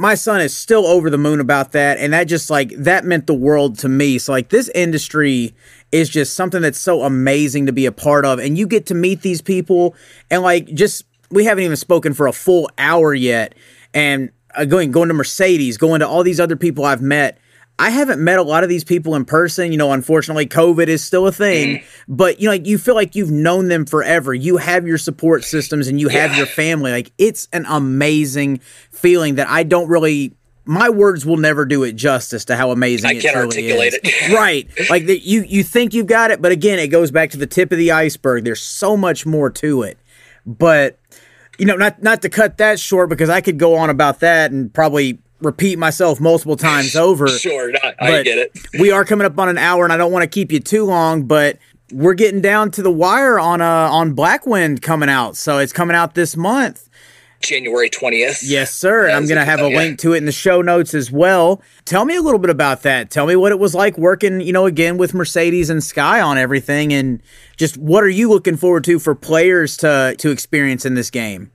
[0.00, 3.26] my son is still over the moon about that and that just like that meant
[3.26, 4.16] the world to me.
[4.16, 5.54] So like this industry
[5.92, 8.94] is just something that's so amazing to be a part of and you get to
[8.94, 9.94] meet these people
[10.30, 13.54] and like just we haven't even spoken for a full hour yet
[13.92, 17.38] and uh, going going to mercedes going to all these other people i've met
[17.80, 19.72] I haven't met a lot of these people in person.
[19.72, 21.78] You know, unfortunately, COVID is still a thing.
[21.78, 21.84] Mm.
[22.08, 24.34] But you know, like you feel like you've known them forever.
[24.34, 26.36] You have your support systems and you have Yeah.
[26.38, 26.90] your family.
[26.92, 28.60] Like it's an amazing
[28.92, 30.34] feeling that I don't really.
[30.66, 33.94] My words will never do it justice to how amazing I it can't truly articulate
[33.94, 34.00] is.
[34.04, 34.32] it.
[34.34, 34.68] right?
[34.90, 37.46] Like the, you, you think you've got it, but again, it goes back to the
[37.46, 38.44] tip of the iceberg.
[38.44, 39.98] There's so much more to it.
[40.46, 40.98] But
[41.58, 44.52] you know, not not to cut that short because I could go on about that
[44.52, 47.28] and probably repeat myself multiple times over.
[47.28, 50.12] sure I, I get it We are coming up on an hour, and I don't
[50.12, 51.58] want to keep you too long, but
[51.92, 55.36] we're getting down to the wire on uh on Blackwind coming out.
[55.36, 56.88] So it's coming out this month.
[57.40, 59.06] January 20th Yes, sir.
[59.06, 59.76] And I'm going to have a yeah.
[59.78, 61.62] link to it in the show notes as well.
[61.86, 63.10] Tell me a little bit about that.
[63.10, 66.36] Tell me what it was like working, you know, again with Mercedes and Sky on
[66.36, 67.22] everything and
[67.56, 71.50] just what are you looking forward to for players to to experience in this game?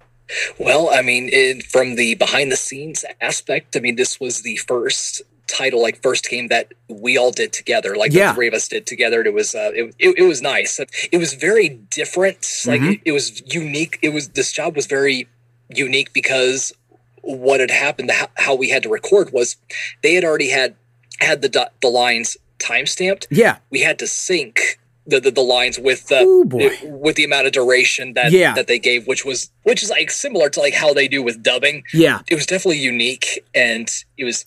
[0.58, 4.58] Well, I mean, it, from the behind the scenes aspect, I mean, this was the
[4.58, 8.30] first title, like first game that we all did together, like Yeah.
[8.30, 9.22] the three of us did together.
[9.24, 10.80] It was, uh, it, it, it was nice.
[11.12, 12.48] It was very different.
[12.66, 12.94] Like Mhm.
[12.96, 14.00] it, it was unique.
[14.02, 15.28] It was this job was very
[15.70, 16.74] unique because
[17.22, 19.58] what had happened, how, how we had to record was
[20.02, 20.76] they had already had
[21.20, 23.28] had the the lines time stamped.
[23.30, 23.58] Yeah.
[23.70, 24.80] We had to sync.
[25.08, 26.44] The, the, the lines with the Ooh,
[26.90, 28.56] with the amount of duration that Yeah.
[28.56, 31.44] that they gave, which was which is like similar to like how they do with
[31.44, 31.84] dubbing.
[31.94, 32.22] Yeah.
[32.28, 33.88] It was definitely unique, and
[34.18, 34.46] it was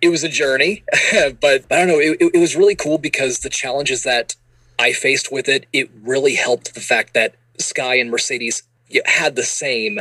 [0.00, 0.84] it was a journey.
[1.40, 4.36] but I don't know, it, it, it was really cool because the challenges that
[4.78, 8.62] I faced with it, it really helped the fact that Sky and Mercedes
[9.04, 10.00] had the same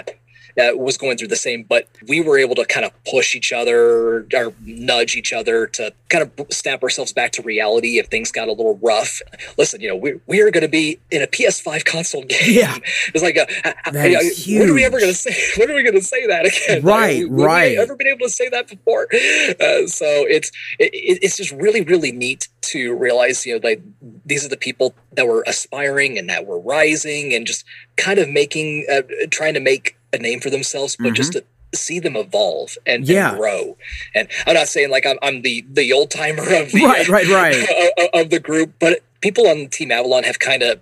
[0.60, 3.51] uh, was going through the same, but we were able to kind of push each
[3.53, 8.32] other or nudge each other to kind of snap ourselves back to reality if things
[8.32, 9.22] got a little rough.
[9.57, 12.39] Listen, you know, we, we are going to be in a PS5 console game.
[12.45, 12.78] Yeah.
[13.14, 13.47] It's like, a,
[13.91, 16.01] That is I- when are we ever going to say, when are we going to
[16.01, 16.84] say that again?
[16.84, 17.78] Right, like, right.
[17.78, 19.07] Ever been able to say that before?
[19.14, 23.82] Uh, so it's, it, it- it's just really, really neat to realize, you know, like
[24.26, 27.64] these are the people that were aspiring and that were rising and just
[27.95, 29.01] kind of making, uh,
[29.32, 31.43] trying to make a name for themselves, but just to
[31.74, 33.38] see them evolve and, and Mm-hmm.
[33.38, 33.78] Grow.
[34.16, 37.28] And I'm not saying like I'm, I'm the the old timer of the Right, right,
[37.28, 37.91] right.
[38.14, 40.82] of, of the group, but people on Team Avalon have kind of.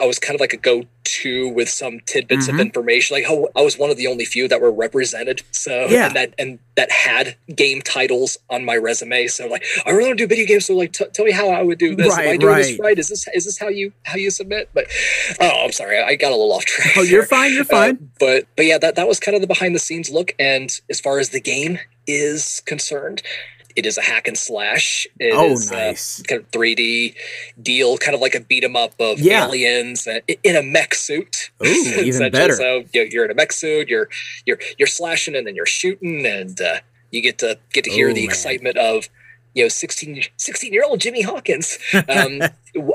[0.00, 2.54] I was kind of like a go-to with some tidbits Mhm.
[2.54, 3.14] of information.
[3.16, 5.42] Like, oh, I was one of the only few that were represented.
[5.50, 6.06] So, Yeah.
[6.06, 9.26] and that and that had game titles on my resume.
[9.26, 10.66] So, like, I really want to do video games.
[10.66, 12.12] So, like, t- tell me how I would do this.
[12.12, 12.62] Am I Right, doing right.
[12.64, 12.98] this right?
[12.98, 14.68] Is this is this how you how you submit?
[14.74, 14.86] But
[15.40, 16.92] oh, I'm sorry, I got a little off track.
[16.96, 17.26] Oh, you're there.
[17.28, 17.52] fine.
[17.52, 18.10] You're Uh, fine.
[18.18, 20.34] but but yeah, that that was kind of the behind the scenes look.
[20.38, 23.22] And as far as the game is concerned,
[23.78, 25.06] it is a hack and slash.
[25.20, 26.20] It oh, is, uh, nice.
[26.22, 27.14] kind of 3D
[27.62, 29.46] deal, kind of like a beat 'em up of Yeah.
[29.46, 31.50] aliens uh, in a mech suit.
[31.64, 31.66] Ooh,
[32.08, 32.56] even better.
[32.56, 34.08] So you're in a mech suit, you're
[34.46, 36.80] you're you're slashing and then you're shooting, and uh,
[37.12, 38.30] you get to get to hear Oh, the man.
[38.30, 39.08] excitement of
[39.54, 42.42] you know 16 16 year old Jimmy Hawkins, um,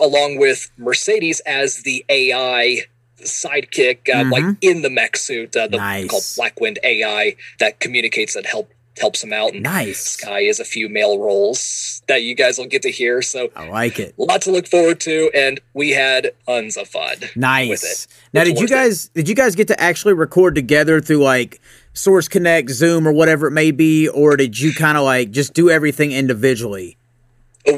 [0.01, 2.81] along with Mercedes as the AI
[3.21, 4.57] sidekick, uh, like Mhm.
[4.61, 6.07] in the mech suit, uh, the Nice.
[6.09, 9.53] called Blackwind AI that communicates and help helps him out.
[9.53, 9.99] And Nice.
[9.99, 13.21] Sky is a few male roles that you guys will get to hear.
[13.21, 14.15] So I like it.
[14.17, 17.15] a lot to look forward to, and we had tons of fun.
[17.35, 17.69] Nice.
[17.69, 18.07] with it.
[18.33, 18.75] Now, did you worth it.
[18.75, 21.61] guys did you guys get to actually record together through like
[21.93, 25.53] Source Connect, Zoom, or whatever it may be, or did you kind of like just
[25.53, 26.97] do everything individually?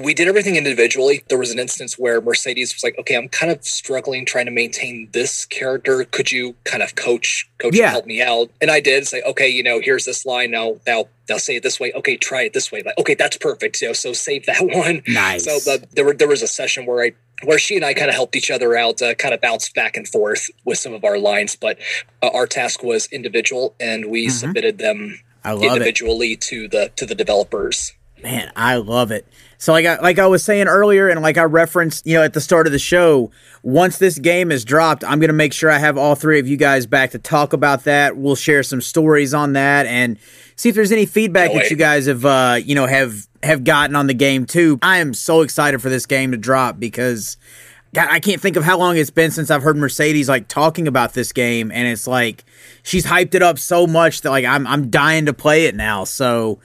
[0.03, 1.23] We did everything individually.
[1.29, 4.51] There was an instance where Mercedes was like, "Okay, I'm kind of struggling trying to
[4.51, 6.03] maintain this character.
[6.05, 7.91] Could you kind of coach, coach, Yeah.
[7.91, 10.49] help me out?" And I did say, "Okay, you know, here's this line.
[10.49, 11.91] Now, now, now, say it this way.
[11.93, 12.81] Okay, try it this way.
[12.83, 13.79] Like, okay, that's perfect.
[13.79, 15.43] You know, so save that one." Nice.
[15.45, 17.11] So the, there were there was a session where I
[17.43, 19.97] where she and I kind of helped each other out, uh, kind of bounced back
[19.97, 21.77] and forth with some of our lines, but
[22.23, 24.31] uh, our task was individual, and we Mhm.
[24.31, 25.67] submitted them I love it.
[25.73, 27.93] individually to the to the developers.
[28.23, 29.27] Man, I love it.
[29.65, 32.33] So like I like I was saying earlier and like I referenced, you know, at
[32.33, 33.31] the start of the show,
[33.63, 36.47] once this game is dropped, I'm going to make sure I have all three of
[36.47, 38.15] you guys back to talk about that.
[38.15, 40.19] We'll share some stories on that and
[40.55, 43.95] see if there's any feedback that you guys have uh, you know, have have gotten
[43.95, 44.77] on the game too.
[44.83, 47.35] I am so excited for this game to drop because
[47.95, 50.85] God, I can't think of how long it's been since I've heard Mercedes like talking
[50.87, 52.43] about this game, and it's like
[52.83, 56.03] she's hyped it up so much that like I'm I'm dying to play it now.
[56.03, 56.59] So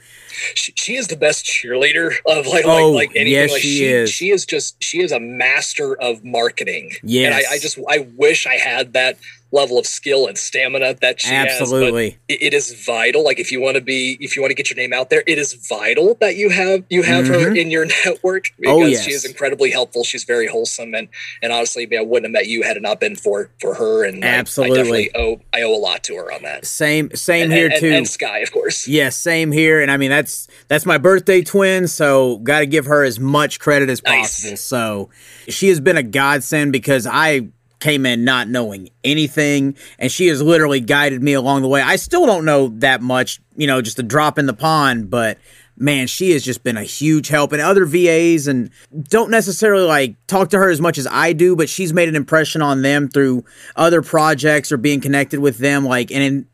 [0.55, 3.31] She, she is the best cheerleader of like Oh, like, like anything.
[3.31, 4.09] yes, like she is.
[4.11, 6.91] She is just she is a master of marketing.
[7.01, 9.17] Yeah, I, I just I wish I had that
[9.51, 11.59] level of skill and stamina that she has.
[11.61, 14.55] absolutely, it- it is vital like if you want to be if you want to
[14.55, 17.57] get your name out there it is vital that you have you have her Mhm.
[17.57, 21.09] in your network because Oh, she is incredibly helpful she's very wholesome and
[21.41, 24.23] and honestly I, wouldn't have met you had it not been for for her and
[24.23, 24.77] I- I, Absolutely.
[24.77, 27.79] definitely owe i owe a lot to her on that same same and, here and,
[27.79, 27.91] too.
[27.91, 29.81] and sky of course Yes, same here.
[29.81, 33.59] And I mean that's that's my birthday twin, so got to give her as much
[33.59, 34.41] credit as Nice.
[34.41, 34.57] possible.
[34.57, 35.09] So
[35.49, 37.49] she has been a godsend because I
[37.81, 41.81] came in not knowing anything and she has literally guided me along the way.
[41.81, 45.37] I still don't know that much, you know, just a drop in the pond, but
[45.81, 47.51] man, she has just been a huge help.
[47.51, 48.69] And other VAs and
[49.03, 52.15] don't necessarily like talk to her as much as I do, but she's made an
[52.15, 53.43] impression on them through
[53.75, 55.85] other projects or being connected with them.
[55.85, 56.45] Like, and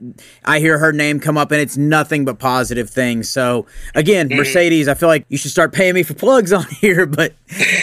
[0.45, 3.29] I hear her name come up, and it's nothing but positive things.
[3.29, 7.05] So again, Mercedes, I feel like you should start paying me for plugs on here,
[7.05, 7.33] but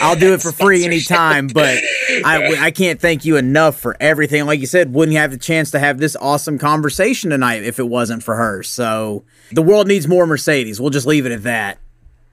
[0.01, 1.49] I'll do it for free anytime.
[1.49, 1.79] But
[2.25, 4.47] I, I can't thank you enough for everything.
[4.47, 7.89] Like you said, wouldn't have the chance to have this awesome conversation tonight if it
[7.89, 8.63] wasn't for her.
[8.63, 10.81] So the world needs more Mercedes.
[10.81, 11.79] We'll just leave it at that.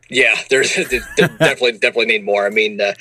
[0.09, 0.75] yeah there's
[1.17, 2.93] definitely definitely need more i mean uh,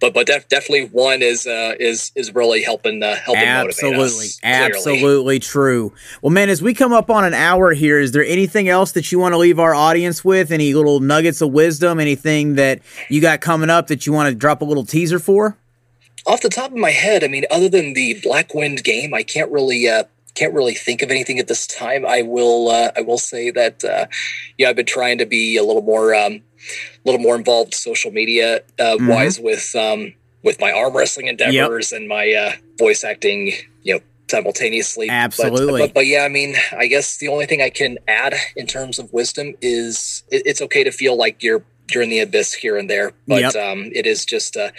[0.00, 4.20] but but def- definitely one is uh is is really helping uh helping Absolutely, motivate
[4.22, 4.66] us, clearly.
[4.66, 5.92] absolutely true.
[6.22, 9.10] Well, man, as we come up on an hour here, is there anything else that
[9.10, 10.52] you want to leave our audience with?
[10.52, 11.98] Any little nuggets of wisdom?
[11.98, 15.56] Anything that you got coming up that you want to drop a little teaser for?
[16.24, 19.50] off the top of my head, I mean, other than the Blackwind game, I can't
[19.50, 20.04] really uh,
[20.34, 22.06] can't really think of anything at this time.
[22.06, 24.06] I will uh, I will say that uh,
[24.58, 28.10] yeah, I've been trying to be a little more um, a little more involved social
[28.10, 29.08] media uh, Mhm.
[29.08, 33.52] wise with um, with my arm wrestling endeavors and my uh, voice acting,
[33.82, 34.00] you know.
[34.30, 35.80] Simultaneously, But- Absolutely.
[35.82, 38.98] But, but, yeah, I mean, I guess the only thing I can add in terms
[38.98, 41.62] of wisdom is it, it's okay to feel like you're
[41.92, 43.56] you're in the abyss here and there, but Yep.
[43.56, 44.70] um, it is just uh,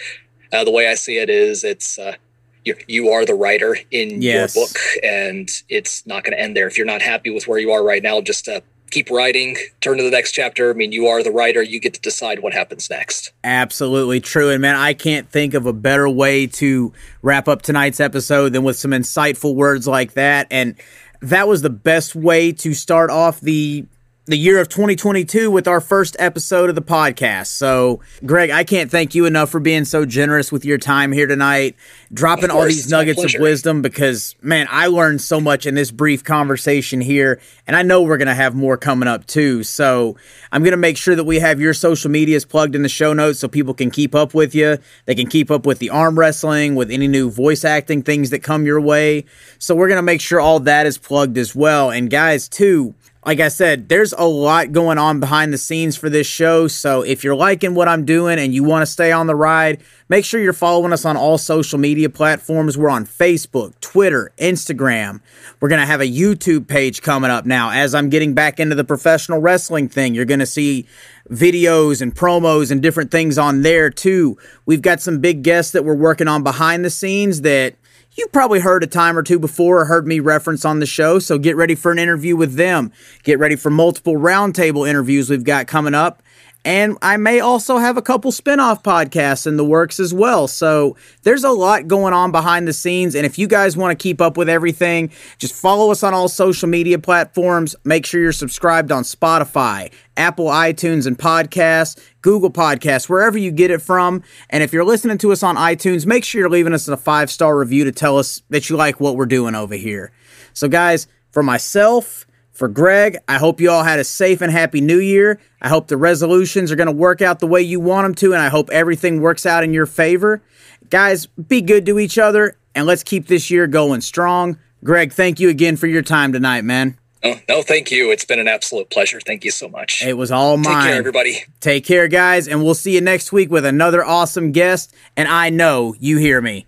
[0.52, 2.16] uh, the way I see it is it's uh,
[2.64, 4.54] you're, you are the writer in Yes.
[4.56, 6.66] your book, and it's not going to end there.
[6.66, 8.60] If you're not happy with where you are right now, just uh,
[8.90, 10.70] keep writing, turn to the next chapter.
[10.70, 11.62] I mean, you are the writer.
[11.62, 13.32] You get to decide what happens next.
[13.42, 14.50] Absolutely true.
[14.50, 16.92] And man, I can't think of a better way to
[17.22, 20.46] wrap up tonight's episode than with some insightful words like that.
[20.50, 20.76] And
[21.20, 23.86] that was the best way to start off the
[24.26, 27.48] the year of 2022 with our first episode of the podcast.
[27.48, 31.26] So, Greg, I can't thank you enough for being so generous with your time here
[31.26, 31.76] tonight,
[32.10, 36.24] dropping all these nuggets of wisdom because, man, I learned so much in this brief
[36.24, 37.38] conversation here.
[37.66, 39.62] And I know we're going to have more coming up too.
[39.62, 40.16] So,
[40.50, 43.12] I'm going to make sure that we have your social medias plugged in the show
[43.12, 44.78] notes so people can keep up with you.
[45.04, 48.42] They can keep up with the arm wrestling, with any new voice acting things that
[48.42, 49.26] come your way.
[49.58, 51.90] So, we're going to make sure all that is plugged as well.
[51.90, 52.94] And, guys, too,
[53.26, 56.68] like I said, there's a lot going on behind the scenes for this show.
[56.68, 59.82] So if you're liking what I'm doing and you want to stay on the ride,
[60.10, 62.76] make sure you're following us on all social media platforms.
[62.76, 65.20] We're on Facebook, Twitter, Instagram.
[65.60, 67.70] We're going to have a YouTube page coming up now.
[67.70, 70.86] As I'm getting back into the professional wrestling thing, you're going to see
[71.30, 74.36] videos and promos and different things on there too.
[74.66, 77.76] We've got some big guests that we're working on behind the scenes that
[78.16, 81.18] you probably heard a time or two before or heard me reference on the show,
[81.18, 82.92] so get ready for an interview with them.
[83.22, 86.22] Get ready for multiple roundtable interviews we've got coming up.
[86.64, 90.48] And I may also have a couple spin-off podcasts in the works as well.
[90.48, 93.14] So there's a lot going on behind the scenes.
[93.14, 96.28] And if you guys want to keep up with everything, just follow us on all
[96.28, 97.76] social media platforms.
[97.84, 103.70] Make sure you're subscribed on Spotify, Apple iTunes and podcasts, Google Podcasts, wherever you get
[103.70, 104.22] it from.
[104.48, 107.30] And if you're listening to us on iTunes, make sure you're leaving us a five
[107.30, 110.12] star review to tell us that you like what we're doing over here.
[110.54, 112.23] So, guys, for myself,
[112.54, 115.40] for Greg, I hope you all had a safe and happy new year.
[115.60, 118.32] I hope the resolutions are going to work out the way you want them to,
[118.32, 120.40] and I hope everything works out in your favor.
[120.88, 124.58] Guys, be good to each other, and let's keep this year going strong.
[124.84, 126.96] Greg, thank you again for your time tonight, man.
[127.24, 128.10] Oh, no, thank you.
[128.10, 129.18] It's been an absolute pleasure.
[129.18, 130.02] Thank you so much.
[130.02, 130.74] It was all mine.
[130.74, 131.44] Take care, everybody.
[131.60, 134.94] Take care, guys, and we'll see you next week with another awesome guest.
[135.16, 136.66] And I know you hear me.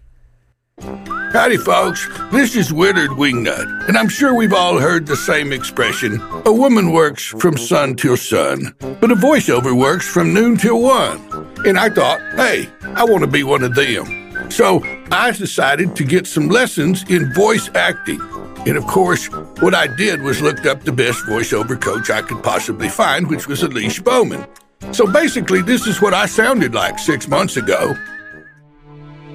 [1.33, 2.09] Howdy, folks.
[2.31, 6.21] This is Willard Wingnut, and I'm sure we've all heard the same expression.
[6.47, 11.21] A woman works from sun till sun, but a voiceover works from noon till one.
[11.67, 14.51] And I thought, hey, I want to be one of them.
[14.51, 18.21] So I decided to get some lessons in voice acting.
[18.67, 19.27] And of course,
[19.61, 23.47] what I did was looked up the best voiceover coach I could possibly find, which
[23.47, 24.47] was Elise Bowman.
[24.93, 27.95] So basically, this is what I sounded like six months ago.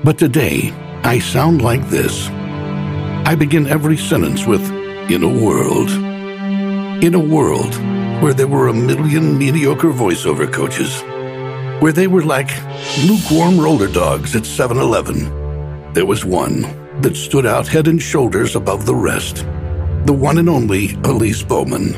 [0.04, 0.74] But today,
[1.04, 2.30] I sound like this.
[3.26, 4.62] I begin every sentence with,
[5.10, 5.90] in a world.
[7.04, 7.74] In a world
[8.22, 11.02] where there were a million mediocre voiceover coaches,
[11.82, 12.52] where they were like
[13.06, 16.62] lukewarm roller dogs at 7 Eleven, there was one
[17.02, 19.38] that stood out head and shoulders above the rest.
[20.06, 21.96] The one and only Elise Bowman.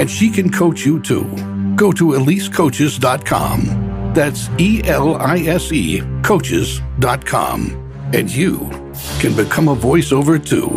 [0.00, 1.22] And she can coach you too.
[1.76, 4.12] Go to EliseCoaches.com.
[4.14, 7.81] That's E L I S E coaches.com.
[8.14, 8.58] And you
[9.20, 10.68] can become a voiceover too.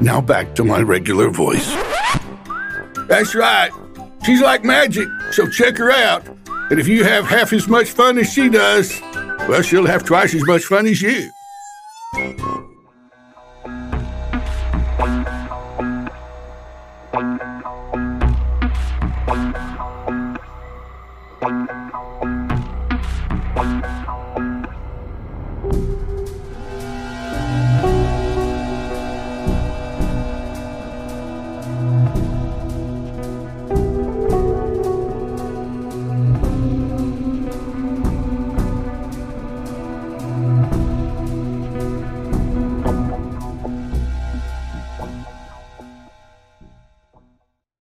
[0.00, 1.66] Now back to my regular voice.
[3.08, 3.70] That's right.
[4.24, 6.26] She's like magic, so check her out.
[6.70, 9.00] And if you have half as much fun as she does,
[9.48, 11.30] well, she'll have twice as much fun as you.